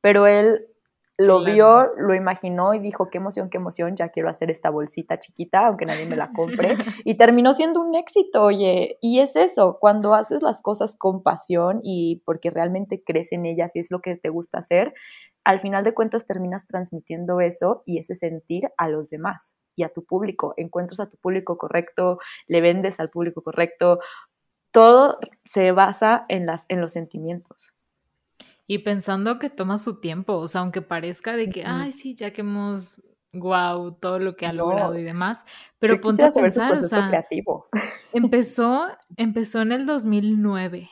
[0.00, 0.66] Pero él
[1.18, 5.18] lo vio, lo imaginó y dijo, qué emoción, qué emoción, ya quiero hacer esta bolsita
[5.18, 6.76] chiquita, aunque nadie me la compre.
[7.04, 8.98] y terminó siendo un éxito, oye.
[9.00, 13.74] Y es eso, cuando haces las cosas con pasión y porque realmente crees en ellas
[13.74, 14.94] y es lo que te gusta hacer,
[15.42, 19.88] al final de cuentas terminas transmitiendo eso y ese sentir a los demás y a
[19.88, 20.54] tu público.
[20.56, 23.98] Encuentras a tu público correcto, le vendes al público correcto.
[24.70, 27.74] Todo se basa en, las, en los sentimientos.
[28.70, 32.34] Y pensando que toma su tiempo, o sea, aunque parezca de que, ay, sí, ya
[32.34, 33.02] que hemos,
[33.32, 35.42] wow, todo lo que ha logrado y demás,
[35.78, 37.66] pero ponte a pensar, o sea, creativo.
[38.12, 40.90] empezó, empezó en el 2009,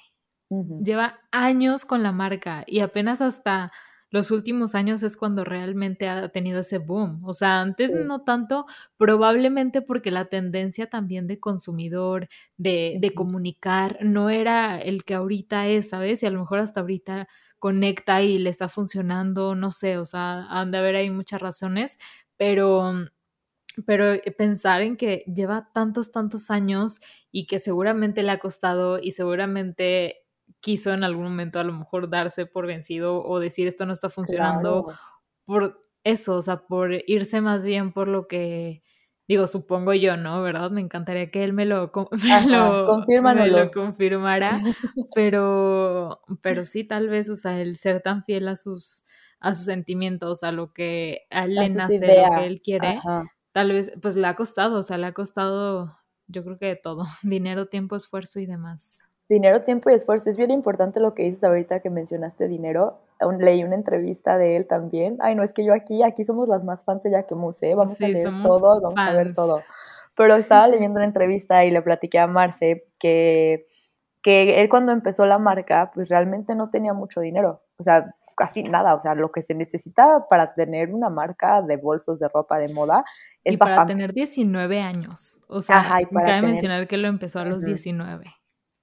[0.82, 3.70] lleva años con la marca y apenas hasta
[4.10, 7.22] los últimos años es cuando realmente ha tenido ese boom.
[7.24, 8.64] O sea, antes no tanto,
[8.96, 15.66] probablemente porque la tendencia también de consumidor, de, de, comunicar, no era el que ahorita
[15.66, 16.22] es, ¿sabes?
[16.22, 20.46] Y a lo mejor hasta ahorita conecta y le está funcionando, no sé, o sea,
[20.50, 21.98] han de haber ahí muchas razones,
[22.36, 22.92] pero,
[23.86, 27.00] pero pensar en que lleva tantos, tantos años
[27.32, 30.18] y que seguramente le ha costado y seguramente
[30.60, 34.08] quiso en algún momento a lo mejor darse por vencido o decir esto no está
[34.10, 34.86] funcionando
[35.44, 38.82] por eso, o sea, por irse más bien por lo que
[39.28, 40.40] Digo, supongo yo, ¿no?
[40.42, 40.70] ¿Verdad?
[40.70, 41.90] Me encantaría que él me lo,
[42.22, 44.62] me lo, me lo confirmara,
[45.14, 49.04] pero, pero sí, tal vez, o sea, el ser tan fiel a sus,
[49.40, 53.00] a sus sentimientos, a lo que a él le nace, lo que él quiere,
[53.52, 56.76] tal vez, pues le ha costado, o sea, le ha costado, yo creo que de
[56.76, 59.00] todo, dinero, tiempo, esfuerzo y demás.
[59.28, 60.30] Dinero, tiempo y esfuerzo.
[60.30, 63.00] Es bien importante lo que dices ahorita que mencionaste dinero.
[63.40, 65.16] Leí una entrevista de él también.
[65.20, 67.74] Ay, no, es que yo aquí, aquí somos las más fans de Jacquemus, ¿eh?
[67.74, 69.62] Vamos a leer todo, vamos a ver todo.
[70.16, 73.66] Pero estaba leyendo una entrevista y le platiqué a Marce que,
[74.22, 77.62] que él cuando empezó la marca, pues realmente no tenía mucho dinero.
[77.78, 81.76] O sea, casi nada, o sea, lo que se necesita para tener una marca de
[81.78, 83.04] bolsos de ropa de moda
[83.42, 87.64] es y para tener 19 años, o sea, cabe mencionar que lo empezó a los
[87.64, 88.26] 19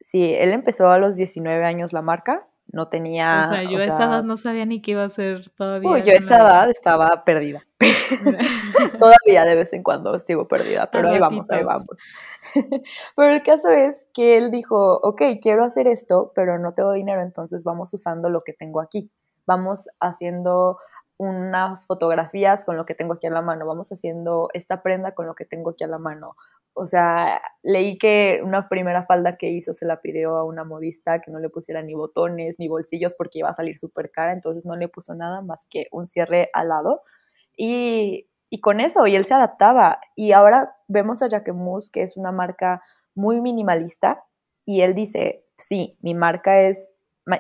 [0.03, 3.41] sí, él empezó a los 19 años la marca, no tenía...
[3.41, 5.89] O sea, yo a esa edad no sabía ni qué iba a ser todavía.
[5.89, 7.65] Uy, yo a esa edad estaba perdida.
[8.99, 11.97] todavía de vez en cuando sigo perdida, pero ahí vamos, ahí vamos.
[13.15, 17.21] pero el caso es que él dijo, ok, quiero hacer esto, pero no tengo dinero,
[17.21, 19.11] entonces vamos usando lo que tengo aquí.
[19.45, 20.77] Vamos haciendo
[21.17, 25.27] unas fotografías con lo que tengo aquí a la mano, vamos haciendo esta prenda con
[25.27, 26.35] lo que tengo aquí a la mano,
[26.73, 31.21] o sea, leí que una primera falda que hizo se la pidió a una modista
[31.21, 34.65] que no le pusiera ni botones ni bolsillos porque iba a salir súper cara, entonces
[34.65, 37.03] no le puso nada más que un cierre al lado.
[37.55, 39.99] Y, y con eso, y él se adaptaba.
[40.15, 42.81] Y ahora vemos a Jacquemus, que es una marca
[43.15, 44.23] muy minimalista,
[44.65, 46.89] y él dice, sí, mi marca es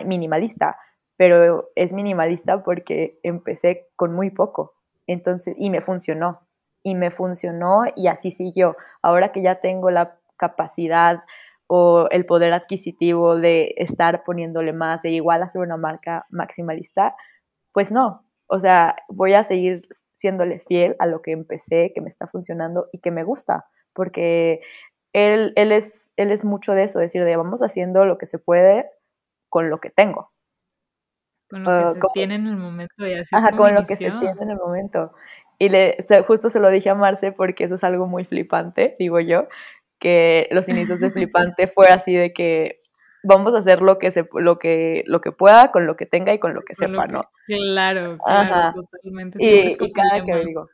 [0.05, 0.77] minimalista,
[1.17, 4.73] pero es minimalista porque empecé con muy poco.
[5.07, 6.41] Entonces, y me funcionó
[6.83, 8.75] y me funcionó y así siguió.
[9.01, 11.23] Ahora que ya tengo la capacidad
[11.67, 17.15] o el poder adquisitivo de estar poniéndole más, de igual hacer una marca maximalista,
[17.71, 18.25] pues no.
[18.47, 22.87] O sea, voy a seguir siéndole fiel a lo que empecé, que me está funcionando
[22.91, 24.61] y que me gusta, porque
[25.13, 28.39] él, él, es, él es mucho de eso, decir, de vamos haciendo lo que se
[28.39, 28.85] puede
[29.49, 30.31] con lo que tengo.
[31.49, 33.95] Con lo que ah, se tiene en el momento y así Ajá, con lo que
[33.95, 35.13] se tiene en el momento.
[35.63, 35.95] Y le,
[36.27, 39.47] justo se lo dije a Marce porque eso es algo muy flipante, digo yo,
[39.97, 42.81] que los inicios de flipante fue así de que
[43.23, 46.33] vamos a hacer lo que se lo que lo que pueda con lo que tenga
[46.33, 47.29] y con lo que sepa, ¿no?
[47.47, 49.37] Claro, claro, totalmente.
[49.39, 50.67] Y, cada que digo,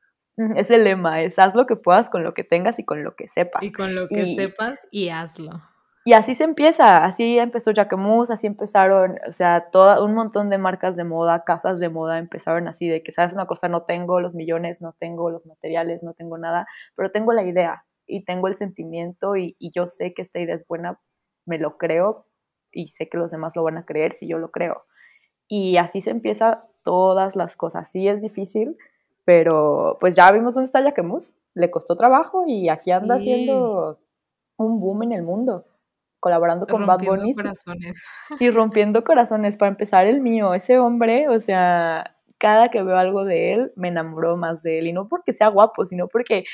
[0.55, 3.15] es el lema, es haz lo que puedas con lo que tengas y con lo
[3.15, 3.61] que sepas.
[3.61, 5.61] Y con lo que sepas y hazlo.
[6.09, 10.57] Y así se empieza, así empezó Jacquemus, así empezaron, o sea, todo, un montón de
[10.57, 14.19] marcas de moda, casas de moda empezaron así de que, sabes, una cosa, no tengo
[14.19, 18.47] los millones, no tengo los materiales, no tengo nada, pero tengo la idea y tengo
[18.47, 20.99] el sentimiento y, y yo sé que esta idea es buena,
[21.45, 22.25] me lo creo
[22.71, 24.85] y sé que los demás lo van a creer si yo lo creo.
[25.47, 27.91] Y así se empieza todas las cosas.
[27.91, 28.77] Sí es difícil,
[29.25, 33.99] pero pues ya vimos dónde está Jacquemus, le costó trabajo y aquí anda haciendo
[34.57, 35.65] un boom en el mundo
[36.19, 37.33] colaborando con Bad Bunny.
[38.39, 43.25] Y rompiendo corazones, para empezar el mío, ese hombre, o sea, cada que veo algo
[43.25, 46.45] de él, me enamoro más de él, y no porque sea guapo, sino porque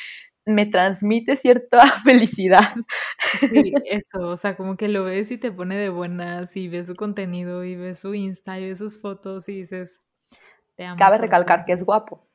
[0.45, 2.73] me transmite cierta felicidad.
[3.39, 6.87] Sí, eso, o sea, como que lo ves y te pone de buenas, y ves
[6.87, 10.01] su contenido, y ves su Insta, y ves sus fotos, y dices,
[10.75, 10.97] te amo.
[10.97, 12.27] Cabe recalcar que es guapo.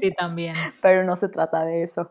[0.00, 0.54] Sí, también.
[0.82, 2.10] Pero no se trata de eso.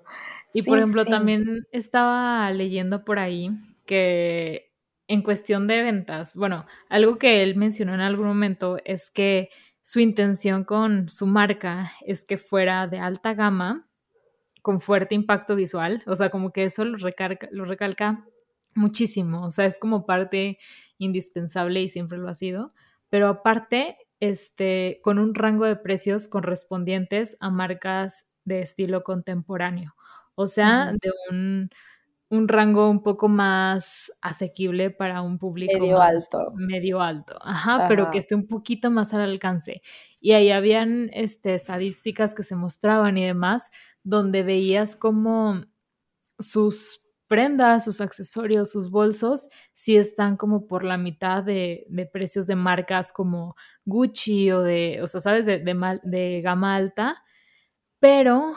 [0.53, 3.51] Y por ejemplo, también estaba leyendo por ahí
[3.89, 4.71] que
[5.07, 9.49] en cuestión de ventas, bueno, algo que él mencionó en algún momento es que
[9.81, 13.87] su intención con su marca es que fuera de alta gama,
[14.61, 16.97] con fuerte impacto visual, o sea, como que eso lo,
[17.51, 18.25] lo recalca
[18.75, 20.59] muchísimo, o sea, es como parte
[20.99, 22.73] indispensable y siempre lo ha sido,
[23.09, 29.95] pero aparte, este, con un rango de precios correspondientes a marcas de estilo contemporáneo,
[30.35, 31.69] o sea, de un
[32.29, 36.51] un rango un poco más asequible para un público medio alto.
[36.55, 39.81] Medio alto, ajá, pero que esté un poquito más al alcance.
[40.19, 43.71] Y ahí habían este, estadísticas que se mostraban y demás,
[44.03, 45.61] donde veías como
[46.37, 52.55] sus prendas, sus accesorios, sus bolsos, sí están como por la mitad de, precios de
[52.55, 57.23] marcas como Gucci o de, o sea, sabes, de, de, de gama alta,
[57.99, 58.55] pero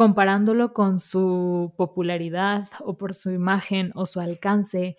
[0.00, 4.96] comparándolo con su popularidad o por su imagen o su alcance,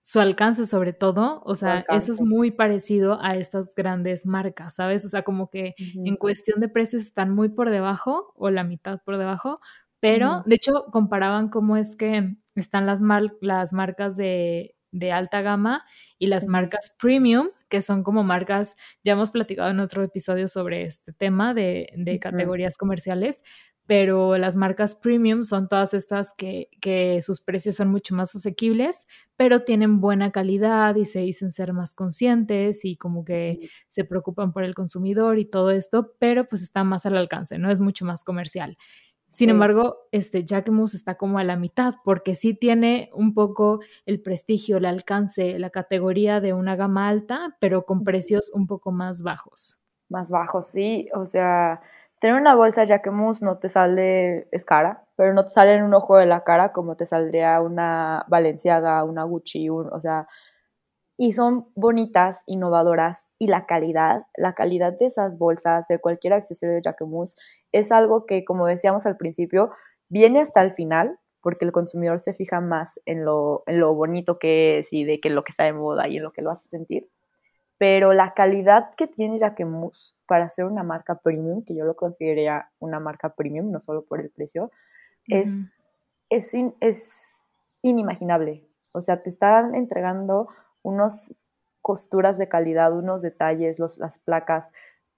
[0.00, 5.04] su alcance sobre todo, o sea, eso es muy parecido a estas grandes marcas, ¿sabes?
[5.04, 9.02] O sea, como que en cuestión de precios están muy por debajo o la mitad
[9.04, 9.60] por debajo,
[10.00, 13.02] pero de hecho comparaban cómo es que están las,
[13.42, 14.74] las marcas de,
[15.12, 15.84] alta gama
[16.18, 20.84] y las marcas premium, que son como marcas, ya hemos platicado en otro episodio sobre
[20.84, 23.42] este tema de, de categorías comerciales,
[23.88, 29.06] pero las marcas premium son todas estas que, que, sus precios son mucho más asequibles,
[29.34, 34.52] pero tienen buena calidad y se dicen ser más conscientes y como que se preocupan
[34.52, 37.70] por el consumidor y todo esto, pero pues está más al alcance, ¿no?
[37.70, 38.76] Es mucho más comercial.
[39.30, 44.20] Sin embargo, este Jacquemus está como a la mitad, porque sí tiene un poco el
[44.20, 49.22] prestigio, el alcance, la categoría de una gama alta, pero con precios un poco más
[49.22, 49.80] bajos.
[50.10, 51.08] Más bajos, sí.
[51.14, 51.80] O sea,
[52.20, 55.94] Tener una bolsa Jacquemus no te sale, es cara, pero no te sale en un
[55.94, 60.26] ojo de la cara como te saldría una Valenciaga, una Gucci, o sea,
[61.16, 66.74] y son bonitas, innovadoras y la calidad, la calidad de esas bolsas, de cualquier accesorio
[66.76, 67.36] de Jacquemus,
[67.72, 69.70] es algo que, como decíamos al principio,
[70.08, 74.38] viene hasta el final, porque el consumidor se fija más en lo, en lo bonito
[74.38, 76.50] que es y de que lo que está de moda y en lo que lo
[76.50, 77.08] hace sentir
[77.78, 82.70] pero la calidad que tiene Jacquemus para ser una marca premium, que yo lo consideraría
[82.80, 84.72] una marca premium, no solo por el precio,
[85.28, 85.50] es,
[86.28, 87.36] es, es
[87.82, 88.68] inimaginable.
[88.92, 90.48] O sea, te están entregando
[90.82, 91.30] unas
[91.80, 94.70] costuras de calidad, unos detalles, los, las placas,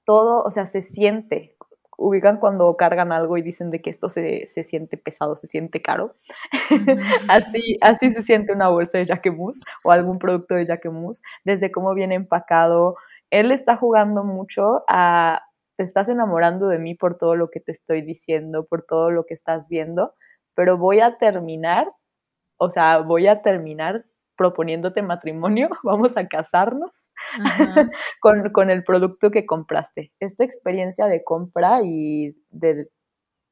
[0.05, 1.57] todo, o sea, se siente,
[2.01, 6.15] ubican cuando cargan algo y dicen de que esto se, siente pesado, se siente caro.
[7.29, 11.93] así, así se siente una bolsa de Jacquemus o algún producto de Jacquemus, desde cómo
[11.93, 12.97] viene empacado.
[13.31, 15.43] Él está jugando mucho a,
[15.77, 19.25] te estás enamorando de mí por todo lo que te estoy diciendo, por todo lo
[19.27, 20.15] que estás viendo,
[20.55, 21.93] pero voy a terminar,
[22.57, 24.07] o sea, voy a terminar
[24.40, 26.90] proponiéndote matrimonio, vamos a casarnos
[28.22, 30.12] con, el producto que compraste.
[30.18, 32.88] Esta experiencia de compra y de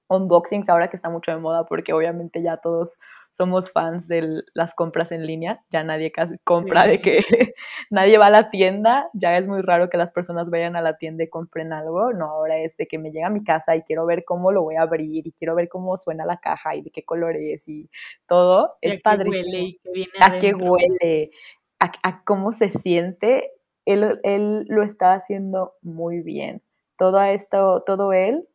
[0.09, 2.99] unboxings ahora que está mucho de moda porque obviamente ya todos
[3.31, 6.13] somos fans de las compras en línea, ya nadie
[6.45, 7.19] compra de que
[7.91, 10.97] nadie va a la tienda, ya es muy raro que las personas vayan a la
[10.97, 13.83] tienda y compren algo, no, ahora es de que me llega a mi casa y
[13.83, 16.83] quiero ver cómo lo voy a abrir y quiero ver cómo suena la caja y
[16.83, 17.91] de qué color es y
[18.27, 19.79] todo, es padre.
[20.21, 21.31] a qué huele,
[21.79, 23.53] a, cómo se siente,
[23.85, 26.63] él, él lo está haciendo muy bien.
[26.97, 28.49] Todo esto, todo él,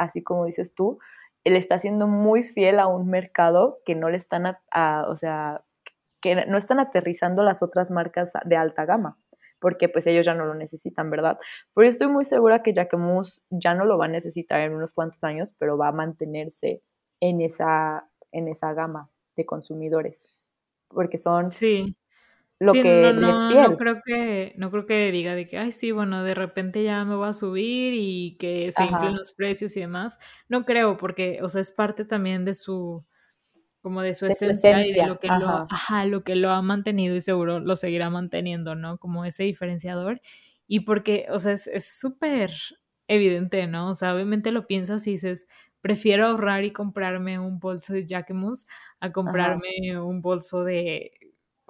[0.00, 0.98] así como dices tú,
[1.44, 5.62] él está siendo muy fiel a un mercado que no le están, o sea,
[6.20, 9.18] que no están aterrizando las otras marcas de alta gama,
[9.58, 11.38] porque pues ellos ya no lo necesitan, ¿verdad?
[11.74, 15.22] Pero estoy muy segura que Jacquemus ya no lo va a necesitar en unos cuantos
[15.24, 16.82] años, pero va a mantenerse
[17.20, 20.28] en esa, en esa gama de consumidores.
[20.88, 21.96] porque son sí.
[22.60, 23.70] Lo que no, fiel.
[23.70, 27.04] No creo que, no creo que diga de que, ay, sí, bueno, de repente ya
[27.06, 30.18] me voy a subir y que se inflen los precios y demás.
[30.48, 33.02] No creo, porque, o sea, es parte también de su,
[33.80, 37.16] como de su, esencia, y de lo que, Lo, ajá, lo que lo ha mantenido
[37.16, 38.98] y seguro lo seguirá manteniendo, ¿no?
[38.98, 40.20] Como ese diferenciador.
[40.66, 42.52] Y porque, o sea, es súper
[43.08, 43.88] evidente, ¿no?
[43.88, 45.48] O sea, obviamente lo piensas y dices,
[45.80, 48.66] prefiero ahorrar y comprarme un bolso de Jacquemus
[49.00, 51.12] a comprarme un bolso de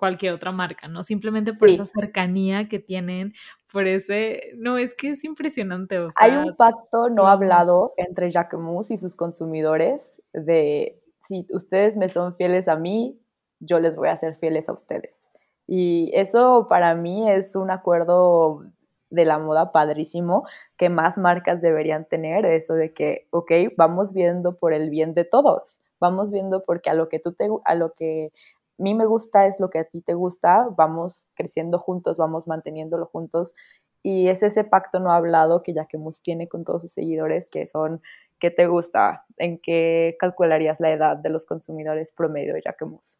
[0.01, 1.05] cualquier otra marca, ¿no?
[1.05, 3.34] Simplemente por esa cercanía que tienen,
[3.70, 6.01] por ese, no, es que es impresionante.
[6.01, 10.98] O sea, Hay un pacto no hablado entre Jacquemus y sus consumidores de
[11.28, 13.20] si ustedes me son fieles a mí,
[13.61, 15.20] yo les voy a ser fieles a ustedes.
[15.68, 18.64] Y eso para mí es un acuerdo
[19.11, 20.46] de la moda padrísimo
[20.76, 25.24] que más marcas deberían tener, eso de que, ok, vamos viendo por el bien de
[25.24, 28.32] todos, vamos viendo porque a lo que tú te, a lo que
[28.81, 33.07] mí me gusta es lo que a ti te gusta, vamos creciendo juntos, vamos manteniéndolo
[33.07, 33.55] juntos
[34.03, 38.01] y es ese pacto no hablado que Jacquemus tiene con todos sus seguidores que son
[38.41, 39.24] ¿qué te gusta?
[39.37, 43.18] ¿En qué calcularías la edad de los consumidores promedio de Jacquemus?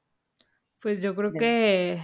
[0.81, 2.01] Pues yo creo que...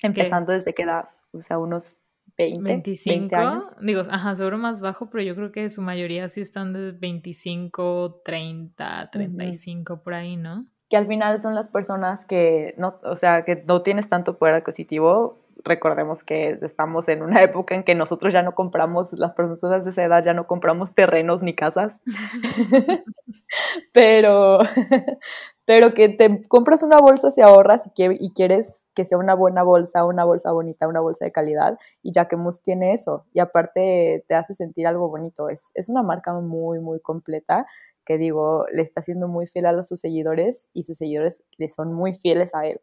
[0.00, 1.96] Empezando desde qué edad, o sea, unos
[2.36, 3.66] 20, 25 años.
[3.80, 8.22] Digo, ajá, seguro más bajo, pero yo creo que su mayoría sí están de 25,
[8.24, 10.66] 30, 35 por ahí, ¿no?
[10.88, 14.54] Que al final son las personas que no, o sea, que no tienes tanto poder
[14.54, 15.38] adquisitivo.
[15.64, 19.90] Recordemos que estamos en una época en que nosotros ya no compramos, las personas de
[19.90, 22.00] esa edad ya no compramos terrenos ni casas.
[23.92, 24.60] pero,
[25.64, 29.62] pero que te compras una bolsa si ahorras y, y quieres que sea una buena
[29.62, 34.34] bolsa, una bolsa bonita, una bolsa de calidad, y Jacquemus tiene eso, y aparte te
[34.34, 37.64] hace sentir algo bonito, es, es una marca muy, muy completa,
[38.08, 41.92] que digo, le está siendo muy fiel a sus seguidores, y sus seguidores le son
[41.92, 42.80] muy fieles a él.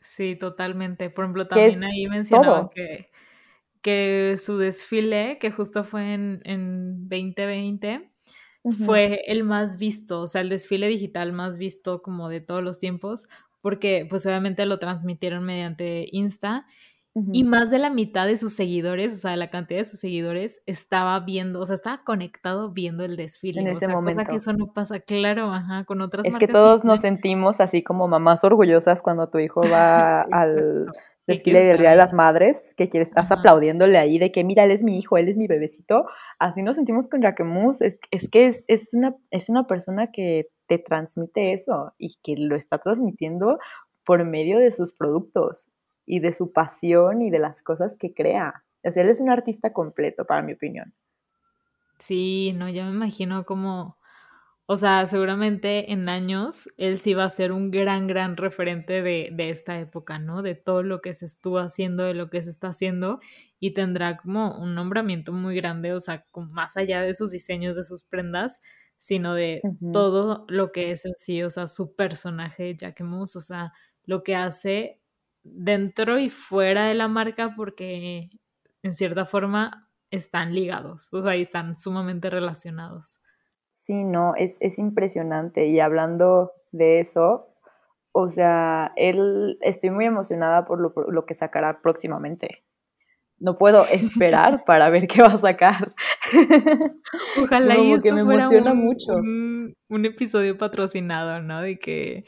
[0.00, 1.08] Sí, totalmente.
[1.08, 3.10] Por ejemplo, también ahí mencionaba que,
[3.80, 8.10] que su desfile, que justo fue en, en 2020,
[8.84, 12.80] fue el más visto, o sea, el desfile digital más visto como de todos los
[12.80, 13.28] tiempos,
[13.60, 16.66] porque pues obviamente lo transmitieron mediante Insta
[17.32, 20.62] y más de la mitad de sus seguidores, o sea, la cantidad de sus seguidores
[20.66, 23.60] estaba viendo, o sea, estaba conectado viendo el desfile.
[23.60, 24.18] En ese sea, momento.
[24.18, 27.84] cosa que eso no pasa, claro, ajá, con otras Es que todos nos sentimos así
[27.84, 30.86] como mamás orgullosas cuando tu hijo va al
[31.28, 34.72] desfile del Día de las Madres, que quiere estar aplaudiéndole ahí de que mira, él
[34.72, 36.06] es mi hijo, él es mi bebecito.
[36.40, 40.48] Así nos sentimos con Jacquemus, es, es que es, es, una, es una persona que
[40.66, 43.58] te transmite eso y que lo está transmitiendo
[44.04, 45.68] por medio de sus productos
[46.06, 48.64] y de su pasión y de las cosas que crea.
[48.84, 50.94] O sea, él es un artista completo, para mi opinión.
[51.98, 53.96] Sí, no, ya me imagino como
[54.66, 59.28] o sea, seguramente en años él sí va a ser un gran, gran referente de,
[59.30, 60.40] de, esta época, ¿no?
[60.40, 63.20] De todo lo que se estuvo haciendo, de lo que se está haciendo,
[63.60, 67.84] y tendrá como un nombramiento muy grande, o sea, más allá de sus diseños, de
[67.84, 68.60] sus prendas,
[68.98, 69.60] sino de
[69.92, 73.74] todo lo que es en sí, o sea, su personaje, Jacquemus, o sea,
[74.06, 74.98] lo que hace
[75.44, 78.30] dentro y fuera de la marca, porque
[78.82, 83.20] en cierta forma están ligados, o sea, y están sumamente relacionados.
[83.74, 85.66] Sí, no, es, es impresionante.
[85.66, 87.54] Y hablando de eso,
[88.12, 92.64] o sea, él, estoy muy emocionada por lo, lo que sacará próximamente.
[93.38, 95.94] No puedo esperar para ver qué va a sacar.
[97.42, 99.16] Ojalá y esto que me emociona mucho.
[99.16, 99.74] Un,
[100.04, 101.60] episodio patrocinado, ¿no?
[101.60, 102.24] De que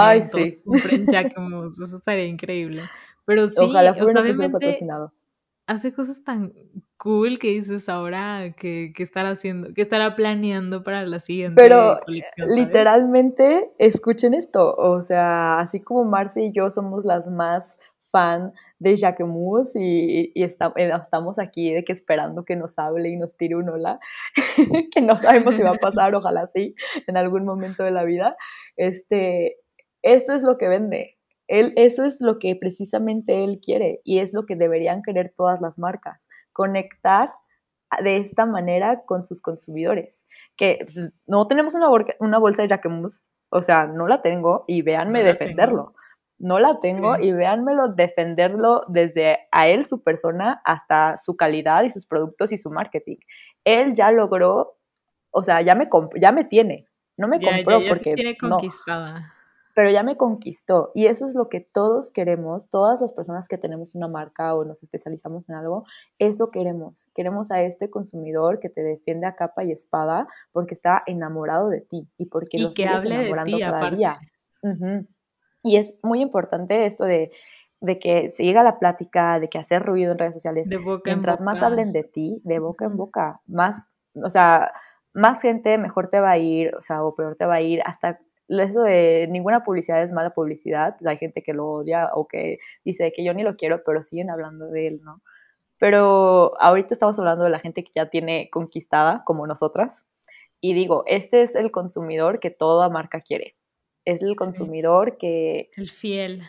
[0.00, 0.60] Ay, sí.
[0.64, 1.06] compren
[1.84, 2.82] eso estaría increíble.
[3.24, 5.12] Pero sí, Ojalá fuera un episodio patrocinado
[5.66, 6.52] hace cosas tan
[6.96, 12.00] cool que dices ahora que, que estará haciendo, que estará planeando para la siguiente Pero
[12.36, 17.76] literalmente, escuchen esto, o sea, así como Marce y yo somos las más
[18.10, 20.56] fan de Jacquemus y, y eh,
[21.02, 23.98] estamos aquí de que esperando que nos hable y nos tire un hola,
[24.94, 26.74] que no sabemos si va a pasar, ojalá sí,
[27.06, 28.36] en algún momento de la vida,
[28.76, 29.56] este,
[30.02, 34.32] esto es lo que vende, él, eso es lo que precisamente él quiere y es
[34.32, 37.30] lo que deberían querer todas las marcas, conectar
[38.02, 40.24] de esta manera con sus consumidores.
[40.56, 41.88] Que pues, no tenemos una,
[42.20, 45.94] una bolsa de Jacquemus, o sea, no la tengo y véanme defenderlo.
[46.38, 51.90] No la tengo y véanmelo defenderlo desde a él, su persona, hasta su calidad y
[51.90, 53.18] sus productos y su marketing.
[53.64, 54.78] Él ya logró,
[55.30, 56.88] o sea, ya me, ya me tiene.
[57.16, 58.14] No me compró porque.
[58.14, 59.32] tiene conquistada
[59.74, 60.90] pero ya me conquistó.
[60.94, 64.64] Y eso es lo que todos queremos, todas las personas que tenemos una marca o
[64.64, 65.84] nos especializamos en algo,
[66.18, 67.08] eso queremos.
[67.14, 71.80] Queremos a este consumidor que te defiende a capa y espada porque está enamorado de
[71.80, 74.18] ti y porque lo sigues enamorando cada día.
[75.62, 77.30] Y es muy importante esto de,
[77.80, 80.68] de que se llega la plática, de que hacer ruido en redes sociales.
[80.68, 81.66] De boca Mientras en más boca.
[81.66, 84.72] hablen de ti, de boca en boca, más, o sea,
[85.14, 87.80] más gente mejor te va a ir, o sea, o peor te va a ir,
[87.84, 88.20] hasta
[88.60, 93.12] eso de ninguna publicidad es mala publicidad, hay gente que lo odia o que dice
[93.12, 95.22] que yo ni lo quiero, pero siguen hablando de él, ¿no?
[95.78, 100.04] Pero ahorita estamos hablando de la gente que ya tiene conquistada, como nosotras,
[100.60, 103.56] y digo, este es el consumidor que toda marca quiere.
[104.04, 104.36] Es el Sí.
[104.36, 106.42] consumidor que El fiel.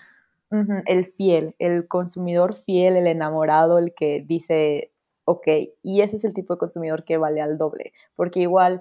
[0.85, 4.91] El fiel, el consumidor fiel, el enamorado, el que dice,
[5.25, 5.47] ok,
[5.81, 8.79] y ese es el tipo de consumidor que vale al doble, porque igual,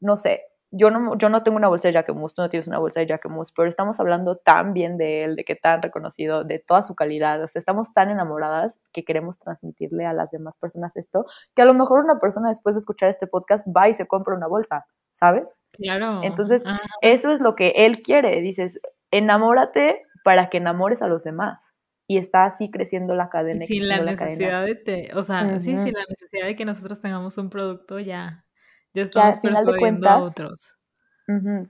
[0.00, 0.42] no sé,
[0.76, 3.06] yo no, yo no tengo una bolsa de Jacquemus, tú no tienes una bolsa de
[3.06, 6.94] Jacquemus, pero estamos hablando tan bien de él, de que tan reconocido, de toda su
[6.94, 11.62] calidad, o sea, estamos tan enamoradas que queremos transmitirle a las demás personas esto, que
[11.62, 14.48] a lo mejor una persona después de escuchar este podcast va y se compra una
[14.48, 15.60] bolsa, ¿sabes?
[15.72, 16.22] Claro.
[16.22, 18.40] Entonces, Ah, Eso es lo que él quiere.
[18.40, 18.78] Dices,
[19.10, 21.72] enamórate para que enamores a los demás.
[22.06, 23.64] Y está así creciendo la cadena.
[23.64, 24.62] y sin la creciendo la cadena.
[24.62, 27.98] necesidad de te, o sea, sí, sin la necesidad de que nosotros tengamos un producto
[27.98, 28.43] ya,
[28.94, 30.74] ya estamos final de persuadiendo a cuentas- otros.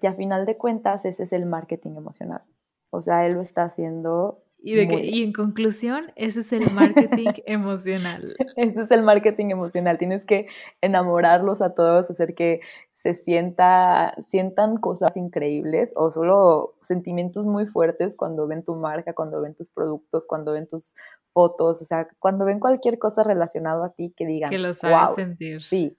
[0.01, 2.43] Que a final de cuentas ese es el marketing emocional.
[2.91, 4.41] O sea, él lo está haciendo.
[4.59, 5.15] Y, de que, muy bien.
[5.15, 8.35] y en conclusión, ese es el marketing emocional.
[8.57, 9.99] Ese es el marketing emocional.
[9.99, 10.47] Tienes que
[10.81, 12.61] enamorarlos a todos, hacer que
[12.95, 19.43] se sienta, sientan cosas increíbles o solo sentimientos muy fuertes cuando ven tu marca, cuando
[19.43, 20.95] ven tus productos, cuando ven tus
[21.33, 24.97] fotos, o sea, cuando ven cualquier cosa relacionada a ti que digan, Que lo sabes
[25.09, 25.63] wow, sentir.
[25.63, 25.97] sí,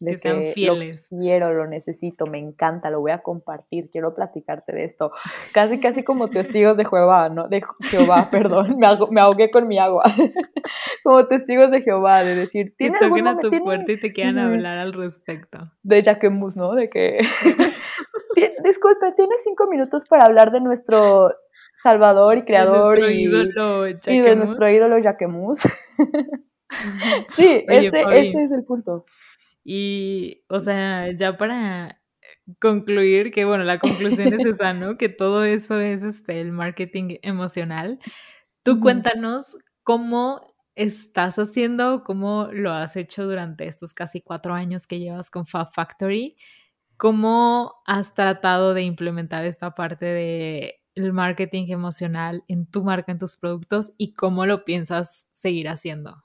[0.00, 1.08] de que sean fieles.
[1.10, 5.10] lo quiero, lo necesito, me encanta, lo voy a compartir, quiero platicarte de esto,
[5.52, 7.48] casi casi como testigos de Jehová, ¿no?
[7.48, 10.04] De Jehová, perdón, me, ahogo- me ahogué con mi agua,
[11.02, 14.00] como testigos de Jehová, de decir, Que ¿tiene algún toquen a tu tiene- puerta y
[14.00, 15.72] te quieran hablar al respecto.
[15.82, 16.74] de Jacquemus, ¿no?
[16.74, 17.18] De que,
[18.36, 21.32] "Ti- disculpe, ¿tienes cinco minutos para hablar de nuestro
[21.74, 25.60] salvador y De creador nuestro y, ídolo, y de nuestro ídolo Jacquemus?
[27.36, 29.04] sí, Oye, ese, ese es el punto.
[29.70, 32.00] Y, o sea, ya para
[32.58, 34.96] concluir, que bueno, la conclusión es esa, ¿no?
[34.96, 37.98] Que todo eso es este, el marketing emocional.
[38.62, 45.00] Tú cuéntanos cómo estás haciendo, cómo lo has hecho durante estos casi cuatro años que
[45.00, 46.38] llevas con Fab Factory.
[46.96, 53.18] ¿Cómo has tratado de implementar esta parte de el marketing emocional en tu marca, en
[53.18, 56.24] tus productos y cómo lo piensas seguir haciendo?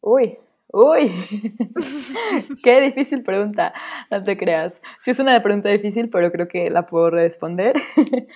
[0.00, 0.38] Uy,
[0.72, 1.10] uy,
[2.64, 3.72] qué difícil pregunta,
[4.10, 4.80] no te creas.
[5.00, 7.74] Sí es una pregunta difícil, pero creo que la puedo responder.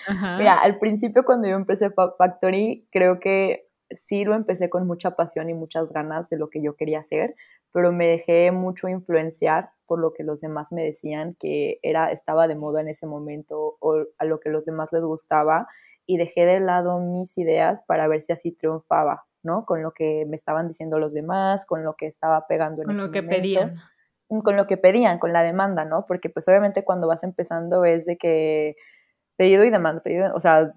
[0.09, 0.39] Ajá.
[0.39, 3.69] Mira, al principio cuando yo empecé Factory, creo que
[4.07, 7.35] sí lo empecé con mucha pasión y muchas ganas de lo que yo quería hacer,
[7.73, 12.49] pero me dejé mucho influenciar por lo que los demás me decían que era estaba
[12.49, 15.69] de moda en ese momento o a lo que los demás les gustaba
[16.07, 19.65] y dejé de lado mis ideas para ver si así triunfaba, ¿no?
[19.65, 22.97] Con lo que me estaban diciendo los demás, con lo que estaba pegando en con
[22.97, 23.77] ese lo que momento pedían.
[24.43, 26.07] con lo que pedían, con la demanda, ¿no?
[26.07, 28.77] Porque pues obviamente cuando vas empezando es de que
[29.37, 30.73] pedido y demanda, pedido, o sea,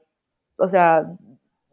[0.58, 1.06] o sea,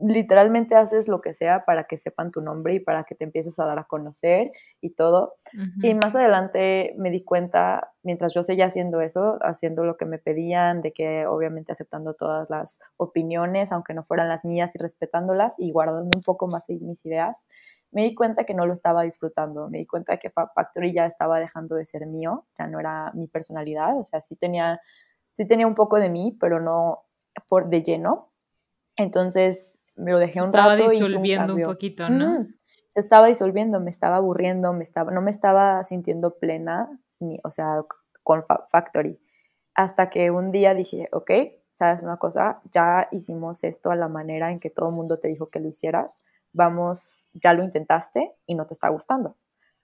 [0.03, 3.59] literalmente haces lo que sea para que sepan tu nombre y para que te empieces
[3.59, 4.50] a dar a conocer
[4.80, 5.34] y todo.
[5.82, 10.18] Y más adelante me di cuenta, mientras yo seguía haciendo eso, haciendo lo que me
[10.18, 15.59] pedían, de que obviamente aceptando todas las opiniones, aunque no fueran las mías y respetándolas
[15.59, 17.36] y guardando un poco más mis ideas,
[17.92, 19.68] me di cuenta que no lo estaba disfrutando.
[19.68, 23.28] Me di cuenta que Factory ya estaba dejando de ser mío, ya no era mi
[23.28, 24.80] personalidad, o sea, sí tenía,
[25.32, 27.05] sí tenía un poco de mí, pero no
[27.48, 28.30] por de lleno.
[28.96, 32.47] Entonces lo dejé Se un estaba rato y hice un disolviendo un, poquito, ¿no?
[32.88, 37.51] Se estaba disolviendo, me estaba aburriendo, me estaba, no me estaba sintiendo plena, ni, o
[37.51, 37.82] sea,
[38.22, 39.18] con Fa- Factory.
[39.74, 41.30] Hasta que un día dije, ok,
[41.74, 45.28] sabes una cosa, ya hicimos esto a la manera en que todo el mundo te
[45.28, 49.36] dijo que lo hicieras, vamos, ya lo intentaste y no te está gustando.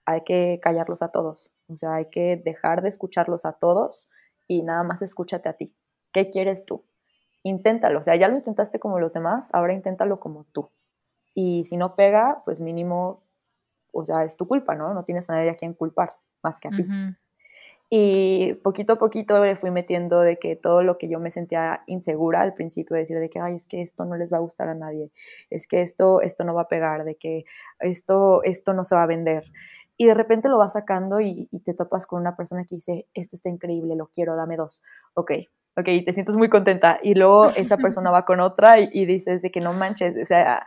[0.05, 4.11] Hay que callarlos a todos, o sea, hay que dejar de escucharlos a todos
[4.47, 5.75] y nada más escúchate a ti.
[6.11, 6.85] ¿Qué quieres tú?
[7.43, 10.69] Inténtalo, o sea, ya lo intentaste como los demás, ahora inténtalo como tú.
[11.33, 13.23] Y si no pega, pues mínimo,
[13.93, 14.93] o sea, es tu culpa, ¿no?
[14.93, 16.85] No tienes a nadie a quien culpar más que a ti.
[17.91, 21.81] Y poquito a poquito le fui metiendo de que todo lo que yo me sentía
[21.87, 24.69] insegura al principio, decir de que, ay, es que esto no les va a gustar
[24.69, 25.11] a nadie,
[25.49, 27.45] es que esto, esto no va a pegar, de que
[27.79, 29.51] esto, esto no se va a vender.
[29.97, 33.07] Y de repente lo vas sacando y, y te topas con una persona que dice,
[33.13, 34.83] esto está increíble, lo quiero, dame dos.
[35.15, 35.31] Ok,
[35.75, 36.99] ok, te sientes muy contenta.
[37.03, 40.25] Y luego esa persona va con otra y, y dices de que no manches, o
[40.25, 40.65] sea,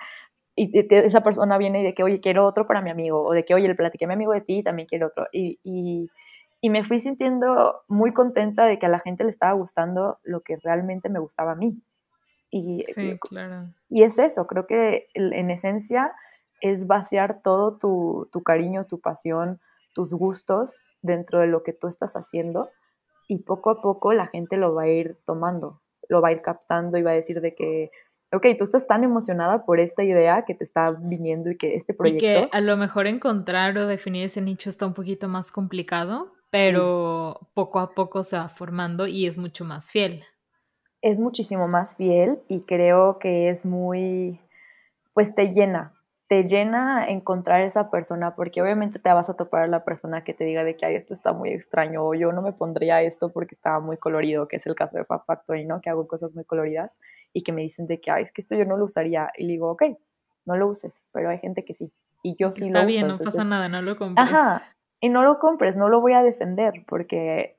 [0.55, 3.23] y te- te- esa persona viene y de que, oye, quiero otro para mi amigo,
[3.23, 5.27] o de que, oye, le platiqué a mi amigo de ti y también quiero otro.
[5.33, 6.11] Y, y,
[6.61, 10.41] y me fui sintiendo muy contenta de que a la gente le estaba gustando lo
[10.43, 11.83] que realmente me gustaba a mí.
[12.51, 13.69] Y, sí, claro.
[13.89, 16.13] y es eso, creo que en esencia
[16.61, 19.59] es vaciar todo tu, tu cariño, tu pasión,
[19.95, 22.69] tus gustos dentro de lo que tú estás haciendo
[23.29, 26.43] y poco a poco la gente lo va a ir tomando, lo va a ir
[26.43, 27.91] captando y va a decir de que,
[28.33, 31.95] ok, tú estás tan emocionada por esta idea que te está viniendo y que este
[31.95, 32.25] proyecto...
[32.25, 36.33] Y que a lo mejor encontrar o definir ese nicho está un poquito más complicado,
[36.51, 40.25] pero poco a poco se va formando y es mucho más fiel.
[41.01, 44.41] Es muchísimo más fiel y creo que es muy,
[45.15, 45.95] pues te llena,
[46.33, 50.33] te llena encontrar esa persona, porque obviamente te vas a topar a la persona que
[50.33, 53.31] te diga de que Ay, esto está muy extraño, o yo no me pondría esto
[53.31, 55.83] porque estaba muy colorido, que es el caso de Fab Factory, ¿no?
[55.83, 56.99] Que hago cosas muy coloridas
[57.35, 59.31] y que me dicen de que, Ay, es que esto yo no lo usaría.
[59.37, 59.83] Y digo, ok,
[60.47, 61.93] no lo uses, pero hay gente que sí.
[62.23, 62.79] Y yo sí lo uso.
[62.79, 64.27] Está bien, no pasa nada, no lo compres.
[64.27, 64.63] Ajá,
[65.01, 67.59] y no lo compres, no lo voy a defender, porque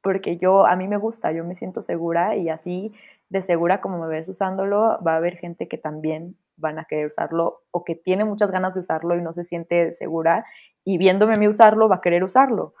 [0.00, 2.94] porque yo, a mí me gusta, yo me siento segura y así
[3.28, 7.06] de segura como me ves usándolo, va a haber gente que también van a querer
[7.06, 10.44] usarlo o que tiene muchas ganas de usarlo y no se siente segura
[10.84, 12.74] y viéndome a mí usarlo va a querer usarlo.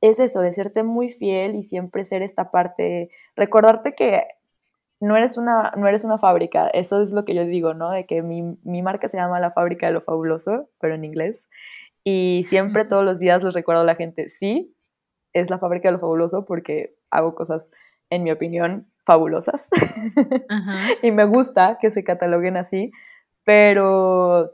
[0.00, 4.26] Es eso, de serte muy fiel y siempre ser esta parte, recordarte que
[5.00, 7.90] no eres una, no eres una fábrica, eso es lo que yo digo, ¿no?
[7.90, 11.36] De que mi, mi marca se llama La Fábrica de lo Fabuloso, pero en inglés.
[12.08, 14.76] Y siempre todos los días les recuerdo a la gente, sí,
[15.32, 17.68] es la fábrica de lo fabuloso porque hago cosas,
[18.10, 19.66] en mi opinión, fabulosas.
[21.02, 22.92] y me gusta que se cataloguen así,
[23.46, 24.50] pero,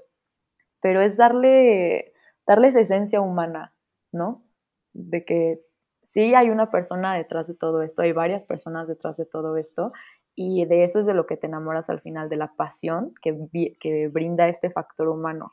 [0.82, 2.12] pero es darle,
[2.46, 3.74] darle esa esencia humana,
[4.12, 4.44] ¿no?
[4.92, 5.62] De que
[6.02, 9.94] sí hay una persona detrás de todo esto, hay varias personas detrás de todo esto,
[10.34, 13.34] y de eso es de lo que te enamoras al final, de la pasión que,
[13.80, 15.50] que brinda este factor humano.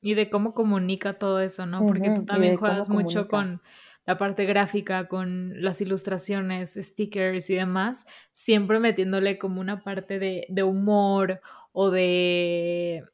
[0.00, 1.86] Y de cómo comunica todo eso, ¿no?
[1.86, 3.62] Porque tú también juegas mucho con
[4.04, 10.46] la parte gráfica, con las ilustraciones, stickers y demás, siempre metiéndole como una parte de,
[10.48, 11.40] de humor
[11.74, 13.04] o de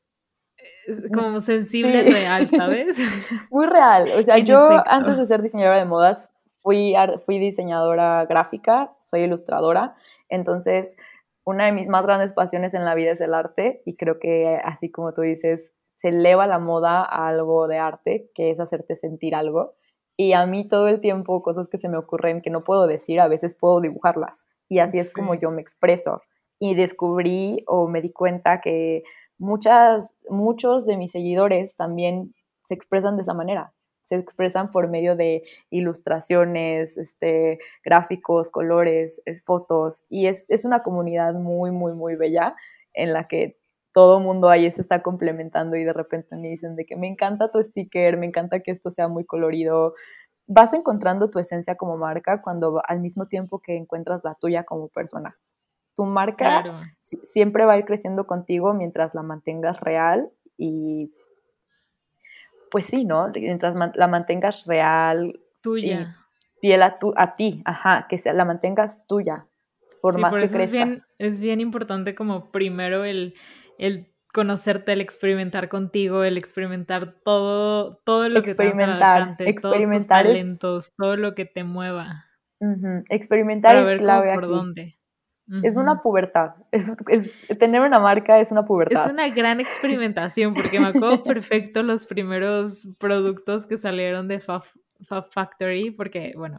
[0.87, 2.97] mm, como sensible real, ¿sabes?
[3.51, 4.11] Muy real.
[4.17, 6.95] O sea, yo antes de ser diseñadora de modas fui,
[7.25, 9.97] fui diseñadora gráfica, soy ilustradora,
[10.29, 10.97] entonces
[11.45, 14.61] una de mis más grandes pasiones en la vida es el arte y creo que
[14.63, 18.95] así como tú dices, se eleva la moda a algo de arte, que es hacerte
[18.95, 19.75] sentir algo.
[20.17, 23.21] Y a mí todo el tiempo cosas que se me ocurren que no puedo decir,
[23.21, 24.47] a veces puedo dibujarlas.
[24.69, 26.23] Y así es como yo me expreso
[26.61, 29.03] y descubrí o me di cuenta que
[29.39, 32.35] muchas, muchos de mis seguidores también
[32.67, 33.73] se expresan de esa manera.
[34.05, 40.05] Se expresan por medio de ilustraciones, este, gráficos, colores, fotos.
[40.09, 42.55] Y es, es una comunidad muy, muy, muy bella
[42.93, 43.57] en la que
[43.93, 47.51] todo mundo ahí se está complementando y de repente me dicen de que me encanta
[47.51, 49.95] tu sticker, me encanta que esto sea muy colorido.
[50.47, 54.89] Vas encontrando tu esencia como marca cuando al mismo tiempo que encuentras la tuya como
[54.89, 55.39] persona
[55.95, 61.13] tu marca siempre va a ir creciendo contigo mientras la mantengas real y
[62.71, 63.31] pues sí, ¿no?
[63.35, 65.41] Mientras la mantengas real.
[65.63, 66.17] Tuya.
[66.61, 69.47] fiel a, tu, a ti, ajá, que sea, la mantengas tuya,
[70.01, 70.63] por más que crezcas.
[70.63, 73.35] Es bien, es bien importante como primero el,
[73.79, 80.35] el conocerte, el experimentar contigo, el experimentar todo, todo lo que te experimentar, experimentar todos
[80.35, 82.27] talentos, todo lo que te mueva.
[83.09, 85.00] Experimentar es clave por dónde.
[85.63, 86.51] Es una pubertad.
[86.71, 86.93] Es,
[87.59, 89.07] tener una marca es una pubertad.
[89.07, 94.63] Es una gran experimentación porque me acuerdo perfecto los primeros productos que salieron de Fab,
[95.33, 96.59] Factory porque, bueno,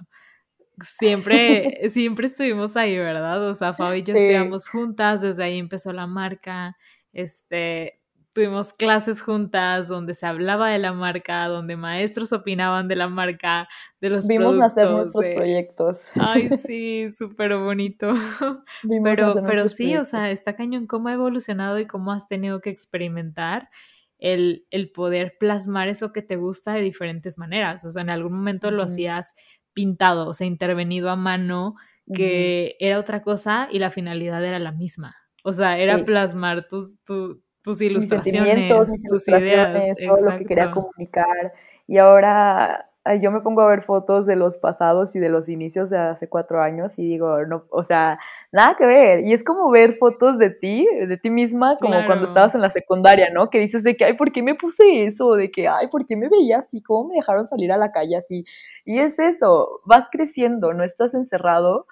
[0.81, 3.47] siempre, siempre estuvimos ahí, ¿verdad?
[3.47, 6.75] O sea, Fab y yo estuvimos juntas, desde ahí empezó la marca.
[7.13, 8.00] Este,
[8.33, 13.67] tuvimos clases juntas donde se hablaba de la marca, donde maestros opinaban de la marca,
[13.99, 16.11] de los Vimos nacer nuestros proyectos.
[16.15, 18.13] Ay, sí, súper bonito.
[19.03, 22.69] pero pero sí, o sea, está cañón cómo ha evolucionado y cómo has tenido que
[22.69, 23.69] experimentar
[24.17, 27.83] el, el, poder plasmar eso que te gusta de diferentes maneras.
[27.85, 29.33] O sea, en algún momento lo hacías
[29.73, 31.75] pintado, o sea, intervenido a mano,
[32.13, 35.15] que era otra cosa y la finalidad era la misma.
[35.43, 40.45] O sea, era plasmar tus, tu, tus ilustraciones, mis mis tus ideas, todo lo que
[40.45, 41.53] quería comunicar.
[41.87, 42.87] Y ahora
[43.19, 46.29] yo me pongo a ver fotos de los pasados y de los inicios de hace
[46.29, 48.19] cuatro años y digo, no, o sea,
[48.51, 49.21] nada que ver.
[49.21, 52.69] Y es como ver fotos de ti, de ti misma, como cuando estabas en la
[52.69, 53.49] secundaria, ¿no?
[53.49, 55.33] Que dices de que, ay, ¿por qué me puse eso?
[55.33, 56.81] De que, ay, ¿por qué me veía así?
[56.81, 58.45] ¿Cómo me dejaron salir a la calle así?
[58.85, 61.87] Y es eso, vas creciendo, no estás encerrado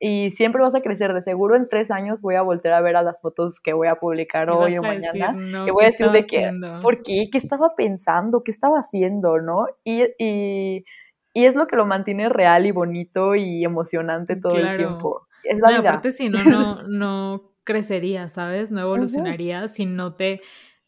[0.00, 1.12] y siempre vas a crecer.
[1.12, 3.88] De seguro en tres años voy a volver a ver a las fotos que voy
[3.88, 5.34] a publicar hoy o mañana.
[5.66, 6.50] y voy a decir de que,
[6.82, 7.28] ¿por qué?
[7.30, 8.42] ¿Qué estaba pensando?
[8.44, 9.40] ¿Qué estaba haciendo?
[9.40, 9.66] ¿No?
[9.84, 10.84] Y, y,
[11.34, 15.26] y, es lo que lo mantiene real y bonito y emocionante todo el tiempo.
[15.44, 15.80] es la vida.
[15.80, 18.70] Aparte, si no, no, no crecería, ¿sabes?
[18.70, 20.40] No evolucionaría si no te,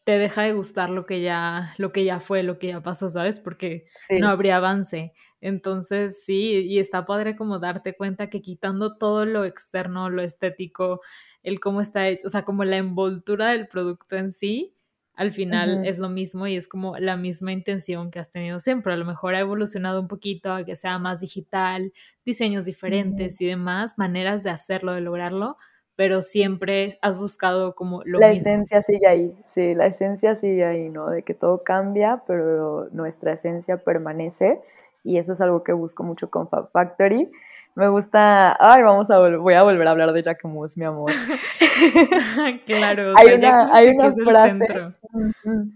[0.03, 3.09] te deja de gustar lo que ya, lo que ya fue, lo que ya pasó,
[3.09, 3.39] ¿sabes?
[3.39, 5.13] Porque no habría avance.
[5.41, 11.01] Entonces, sí, y está padre como darte cuenta que quitando todo lo externo, lo estético,
[11.43, 14.75] el cómo está hecho, o sea, como la envoltura del producto en sí,
[15.15, 18.93] al final es lo mismo y es como la misma intención que has tenido siempre.
[18.93, 21.93] A lo mejor ha evolucionado un poquito a que sea más digital,
[22.25, 25.57] diseños diferentes y demás, maneras de hacerlo, de lograrlo,
[25.95, 30.89] pero siempre has buscado como lo la esencia sigue ahí, sí, la esencia sigue ahí,
[30.89, 31.09] ¿no?
[31.09, 34.61] De que todo cambia, pero nuestra esencia permanece
[35.03, 37.29] y eso es algo que busco mucho con Fab Factory.
[37.73, 41.11] Me gusta, ay, vamos a voy a volver a hablar de Jacquemus, mi amor.
[42.65, 44.93] claro, hay, una, hay una frase,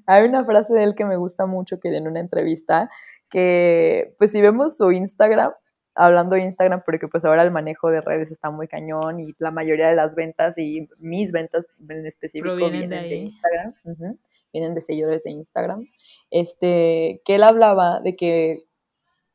[0.05, 2.89] hay una frase de él que me gusta mucho que en una entrevista
[3.29, 5.53] que pues si vemos su Instagram,
[5.95, 9.51] hablando de Instagram porque pues ahora el manejo de redes está muy cañón y la
[9.51, 13.73] mayoría de las ventas y mis ventas en específico vienen de, Instagram,
[14.51, 15.87] vienen de seguidores de Instagram.
[16.29, 18.64] Este, que él hablaba de que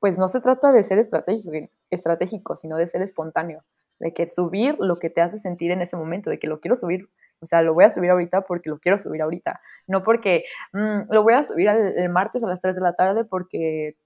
[0.00, 1.52] pues no se trata de ser estratégico,
[1.90, 3.62] estratégico, sino de ser espontáneo,
[4.00, 6.74] de que subir lo que te hace sentir en ese momento, de que lo quiero
[6.74, 7.08] subir,
[7.40, 11.12] o sea, lo voy a subir ahorita porque lo quiero subir ahorita, no porque mm,
[11.12, 13.96] lo voy a subir el, martes a las 3 de la tarde porque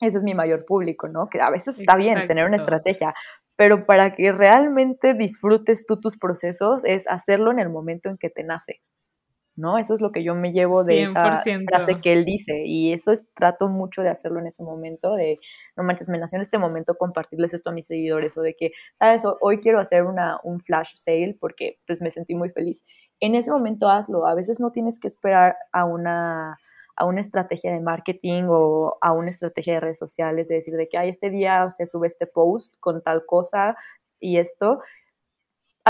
[0.00, 1.28] ese es mi mayor público, ¿no?
[1.28, 3.14] Que a veces está bien tener una estrategia,
[3.56, 8.30] pero para que realmente disfrutes tú tus procesos es hacerlo en el momento en que
[8.30, 8.80] te nace.
[9.60, 9.78] ¿No?
[9.78, 13.12] Eso es lo que yo me llevo de esa frase que él dice y eso
[13.12, 15.38] es, trato mucho de hacerlo en ese momento, de,
[15.76, 18.72] no manches, me nació en este momento compartirles esto a mis seguidores o de que,
[18.94, 19.22] ¿sabes?
[19.40, 22.82] Hoy quiero hacer una, un flash sale porque pues me sentí muy feliz.
[23.20, 26.56] En ese momento hazlo, a veces no tienes que esperar a una
[26.96, 30.86] a una estrategia de marketing o a una estrategia de redes sociales, de decir de
[30.86, 33.74] que, ay, este día se sube este post con tal cosa
[34.20, 34.80] y esto,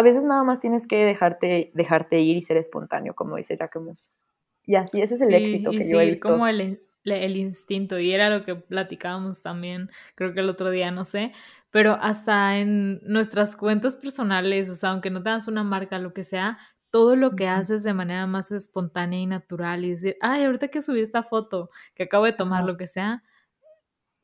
[0.01, 4.09] a veces nada más tienes que dejarte, dejarte ir y ser espontáneo, como dice Jacquemus.
[4.65, 6.27] Y así ese es el éxito que yo he visto.
[6.27, 10.91] como el, el instinto, y era lo que platicábamos también, creo que el otro día,
[10.91, 11.33] no sé,
[11.71, 16.25] pero hasta en nuestras cuentas personales, o sea, aunque no tengas una marca, lo que
[16.25, 16.59] sea,
[16.91, 20.81] todo lo que haces de manera más espontánea y natural y decir, ay, ahorita que
[20.81, 23.23] subí esta foto que acabo de tomar, lo que sea,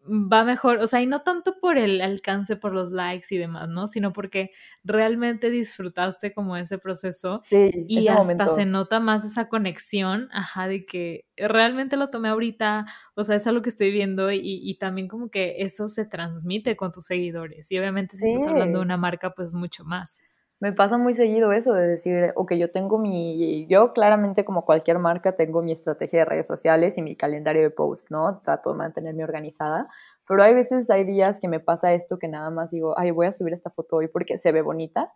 [0.09, 3.68] va mejor, o sea, y no tanto por el alcance, por los likes y demás,
[3.68, 3.86] ¿no?
[3.88, 4.52] Sino porque
[4.84, 7.42] realmente disfrutaste como ese proceso
[7.86, 13.22] y hasta se nota más esa conexión, ajá, de que realmente lo tomé ahorita, o
[13.24, 16.92] sea, es algo que estoy viendo y, y también como que eso se transmite con
[16.92, 20.18] tus seguidores y obviamente si estás hablando de una marca, pues mucho más.
[20.61, 24.98] Me pasa muy seguido eso de decir, ok, yo tengo mi, yo claramente como cualquier
[24.98, 28.40] marca tengo mi estrategia de redes sociales y mi calendario de post, ¿no?
[28.40, 29.86] Trato de mantenerme organizada,
[30.26, 33.26] pero hay veces, hay días que me pasa esto que nada más digo, ay, voy
[33.26, 35.12] a subir esta foto hoy porque se ve bonita.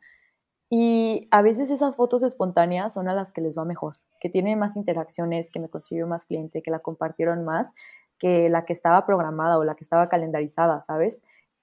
[0.70, 4.59] Y a veces esas fotos espontáneas son a las que les va mejor, que tienen
[4.59, 7.72] más interacciones, que me consiguió más cliente, que la compartieron más
[8.18, 11.22] que la que estaba programada o la que estaba calendarizada, ¿sabes?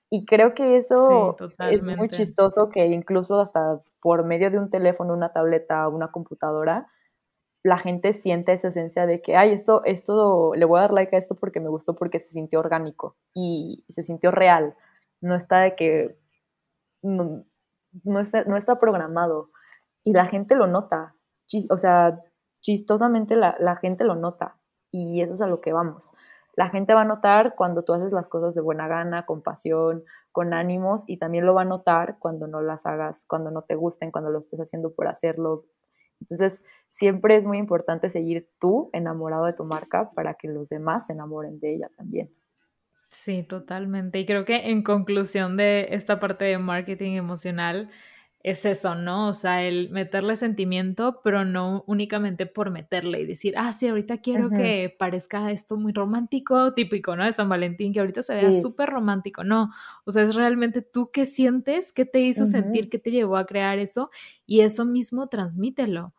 [0.10, 5.14] Y creo que eso es muy chistoso que incluso hasta por medio de un teléfono,
[5.14, 6.88] una tableta, una computadora,
[7.64, 11.14] la gente siente esa esencia de que, ay, esto, esto, le voy a dar like
[11.14, 14.76] a esto porque me gustó, porque se sintió orgánico y se sintió real.
[15.20, 16.18] No está de que,
[17.02, 17.44] no,
[18.22, 19.52] está, no está programado.
[20.04, 21.16] Y la gente lo nota.
[21.70, 22.24] o sea,
[22.62, 24.58] chistosamente la, la gente lo nota.
[24.90, 26.14] Y eso es a lo que vamos
[26.58, 30.04] la gente va a notar cuando tú haces las cosas de buena gana, con pasión,
[30.32, 33.76] con ánimos, y también lo va a notar cuando no las hagas, cuando no te
[33.76, 35.66] gusten, cuando lo estés haciendo por hacerlo.
[36.20, 41.06] Entonces, siempre es muy importante seguir tú enamorado de tu marca para que los demás
[41.06, 42.32] se enamoren de ella también.
[43.12, 44.20] Sí, totalmente.
[44.20, 47.92] Y creo que en conclusión de esta parte de marketing emocional,
[48.44, 49.28] es eso, ¿no?
[49.28, 54.20] O sea, el meterle sentimiento, pero no únicamente por meterle y decir, ah, sí, ahorita
[54.20, 57.26] quiero que parezca esto muy romántico, típico, ¿no?
[57.26, 59.72] De San Valentín, que ahorita se vea súper romántico, no.
[60.06, 63.46] O sea, es realmente tú qué sientes, qué te hizo sentir, qué te llevó a
[63.46, 64.12] crear eso
[64.46, 66.14] y eso mismo transmítelo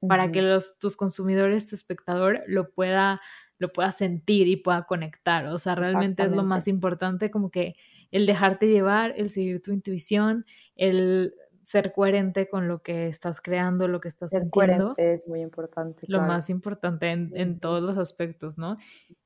[0.00, 3.20] para que los, tus consumidores, tu espectador lo pueda,
[3.58, 5.46] lo pueda sentir y pueda conectar.
[5.46, 7.76] O sea, realmente es lo más importante, como que
[8.10, 10.46] el dejarte llevar, el seguir tu intuición,
[10.76, 11.34] el
[11.68, 16.06] ser coherente con lo que estás creando, lo que estás ser Coherente es muy importante.
[16.08, 18.78] Lo más importante en, todos los aspectos, ¿no?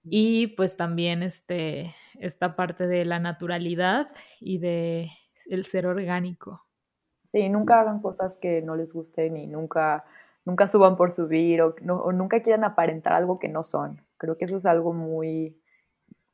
[0.02, 4.08] Y pues también este, esta parte de la naturalidad
[4.40, 5.08] y de
[5.46, 6.66] el ser orgánico.
[7.22, 10.04] Sí, nunca hagan cosas que no les gusten y nunca,
[10.44, 14.04] nunca suban por subir o, o nunca quieran aparentar algo que no son.
[14.16, 15.61] Creo que eso es algo muy,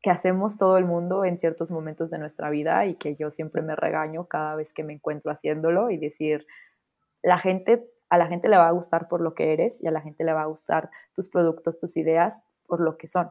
[0.01, 3.63] que hacemos todo el mundo en ciertos momentos de nuestra vida y que yo siempre
[3.63, 6.47] me regaño cada vez que me encuentro haciéndolo y decir,
[7.23, 9.91] la gente, a la gente le va a gustar por lo que eres y a
[9.91, 13.31] la gente le va a gustar tus productos, tus ideas por lo que son.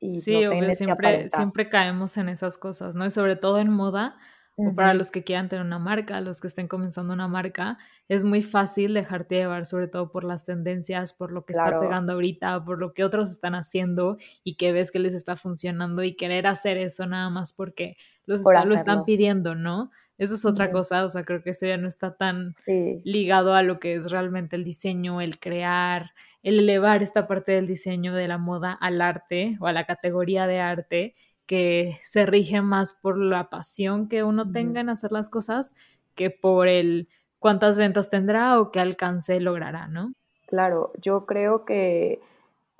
[0.00, 0.42] Y sí,
[0.74, 3.06] siempre, siempre caemos en esas cosas, ¿no?
[3.06, 4.16] Y sobre todo en moda,
[4.56, 7.78] o para los que quieran tener una marca, los que estén comenzando una marca,
[8.08, 12.12] es muy fácil dejarte llevar, sobre todo por las tendencias, por lo que está pegando
[12.12, 16.14] ahorita, por lo que otros están haciendo y que ves que les está funcionando y
[16.16, 17.96] querer hacer eso nada más porque
[18.26, 19.90] los lo están pidiendo, ¿no?
[20.18, 22.54] Eso es otra cosa, o sea, creo que eso ya no está tan
[23.02, 27.66] ligado a lo que es realmente el diseño, el crear, el elevar esta parte del
[27.66, 31.14] diseño de la moda al arte o a la categoría de arte
[31.46, 35.74] que se rige más por la pasión que uno tenga en hacer las cosas
[36.14, 40.14] que por el cuántas ventas tendrá o qué alcance logrará, ¿no?
[40.46, 42.20] Claro, yo creo que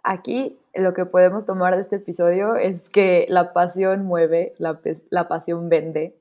[0.02, 5.28] aquí lo que podemos tomar de este episodio es que la pasión mueve, la, la
[5.28, 6.16] pasión vende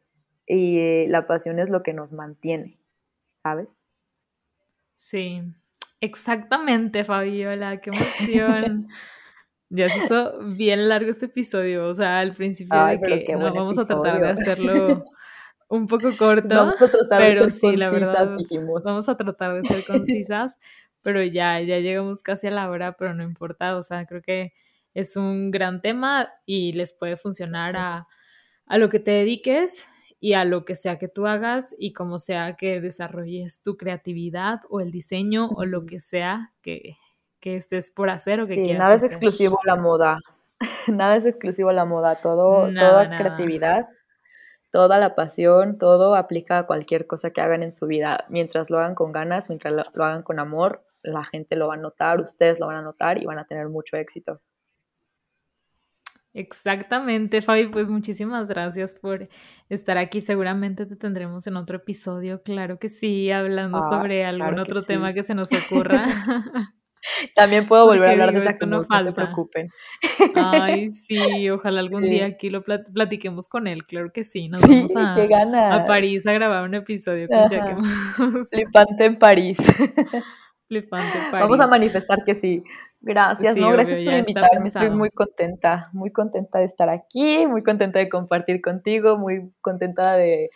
[0.45, 2.77] y la pasión es lo que nos mantiene,
[3.37, 3.67] ¿sabes?
[4.95, 5.41] Sí,
[6.01, 8.89] exactamente, Fabiola, qué emoción.
[9.75, 13.79] Ya se hizo bien largo este episodio, o sea, al principio de que no vamos
[13.79, 15.03] a tratar de hacerlo
[15.67, 16.75] un poco corto,
[17.09, 18.37] pero sí, la verdad,
[18.85, 20.55] vamos a tratar de ser concisas,
[21.01, 24.53] pero ya, ya llegamos casi a la hora, pero no importa, o sea, creo que
[24.93, 28.07] es un gran tema y les puede funcionar a,
[28.67, 29.87] a lo que te dediques
[30.19, 34.61] y a lo que sea que tú hagas y como sea que desarrolles tu creatividad
[34.69, 36.97] o el diseño o lo que sea que,
[37.43, 40.17] que estés por hacer o que sí, nada es exclusivo a la moda.
[40.87, 42.21] nada es exclusivo a la moda.
[42.21, 43.89] Todo, toda creatividad,
[44.71, 48.25] toda la pasión, todo aplica a cualquier cosa que hagan en su vida.
[48.29, 51.77] Mientras lo hagan con ganas, mientras lo, hagan con amor, la gente lo va a
[51.77, 54.39] notar, ustedes lo van a notar y van a tener mucho éxito.
[56.35, 59.27] Exactamente, Fabi, pues muchísimas gracias por
[59.67, 60.21] estar aquí.
[60.21, 65.13] Seguramente te tendremos en otro episodio, claro que sí, hablando ah, sobre algún otro tema
[65.13, 66.05] que se nos ocurra.
[67.35, 69.69] También puedo volver a hablar de Jacquemus, no, no, se preocupen.
[70.35, 74.49] Ay, sí, ojalá algún día aquí lo platiquemos con él, claro que sí.
[74.49, 77.87] Nos vamos a, a París a grabar un episodio con Jacquemus.
[78.49, 79.57] Flipante en París.
[80.67, 81.47] Flipante en París.
[81.47, 82.63] Vamos a manifestar que sí.
[83.05, 84.67] Gracias, no, gracias por invitarme.
[84.69, 90.13] Estoy muy contenta, muy contenta de estar aquí, muy contenta de compartir contigo, muy contenta
[90.13, 90.49] de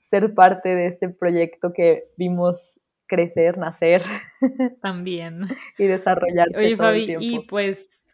[0.00, 2.80] ser parte de este proyecto que vimos
[3.12, 4.02] crecer, nacer.
[4.80, 5.46] También.
[5.76, 6.56] y desarrollarse.
[6.56, 8.06] Oye, Fabi, y pues,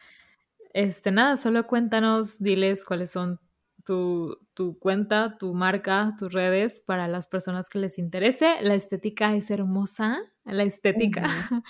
[0.75, 3.39] este, nada, solo cuéntanos, diles cuáles son
[3.85, 8.57] tu, tu, cuenta, tu marca, tus redes para las personas que les interese.
[8.61, 11.23] La estética es hermosa, la estética.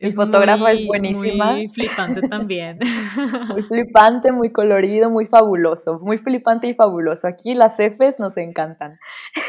[0.00, 1.52] Mi fotógrafa es buenísima.
[1.52, 2.78] Muy flipante también.
[3.48, 6.00] muy flipante, muy colorido, muy fabuloso.
[6.00, 7.28] Muy flipante y fabuloso.
[7.28, 8.98] Aquí las Fs nos encantan.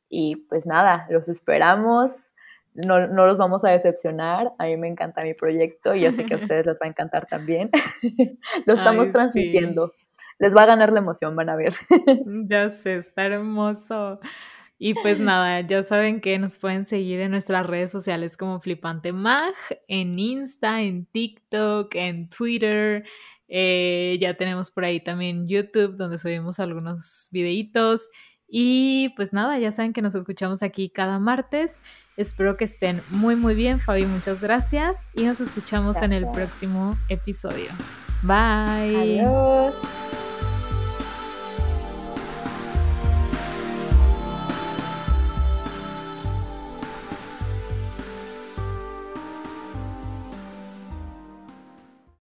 [0.09, 2.11] Y pues nada, los esperamos.
[2.73, 4.53] No, no, los vamos a decepcionar.
[4.57, 6.89] A mí me encanta mi proyecto y ya sé que a ustedes les va a
[6.89, 7.69] encantar también.
[8.65, 9.91] lo estamos transmitiendo
[10.39, 11.73] les va a ganar la emoción, van a ver.
[12.45, 14.19] ya sé, está hermoso.
[14.81, 19.11] Y pues nada, ya saben que nos pueden seguir en nuestras redes sociales como Flipante
[19.11, 19.53] Mag,
[19.89, 23.03] en Insta, en TikTok, en Twitter.
[23.49, 28.07] Eh, ya tenemos por ahí también YouTube, donde subimos algunos videitos.
[28.47, 31.81] Y pues nada, ya saben que nos escuchamos aquí cada martes.
[32.15, 35.09] Espero que estén muy muy bien, Fabi, muchas gracias.
[35.13, 37.69] Y nos escuchamos en el próximo episodio.
[38.23, 39.21] Bye.
[39.21, 40.18] Adiós.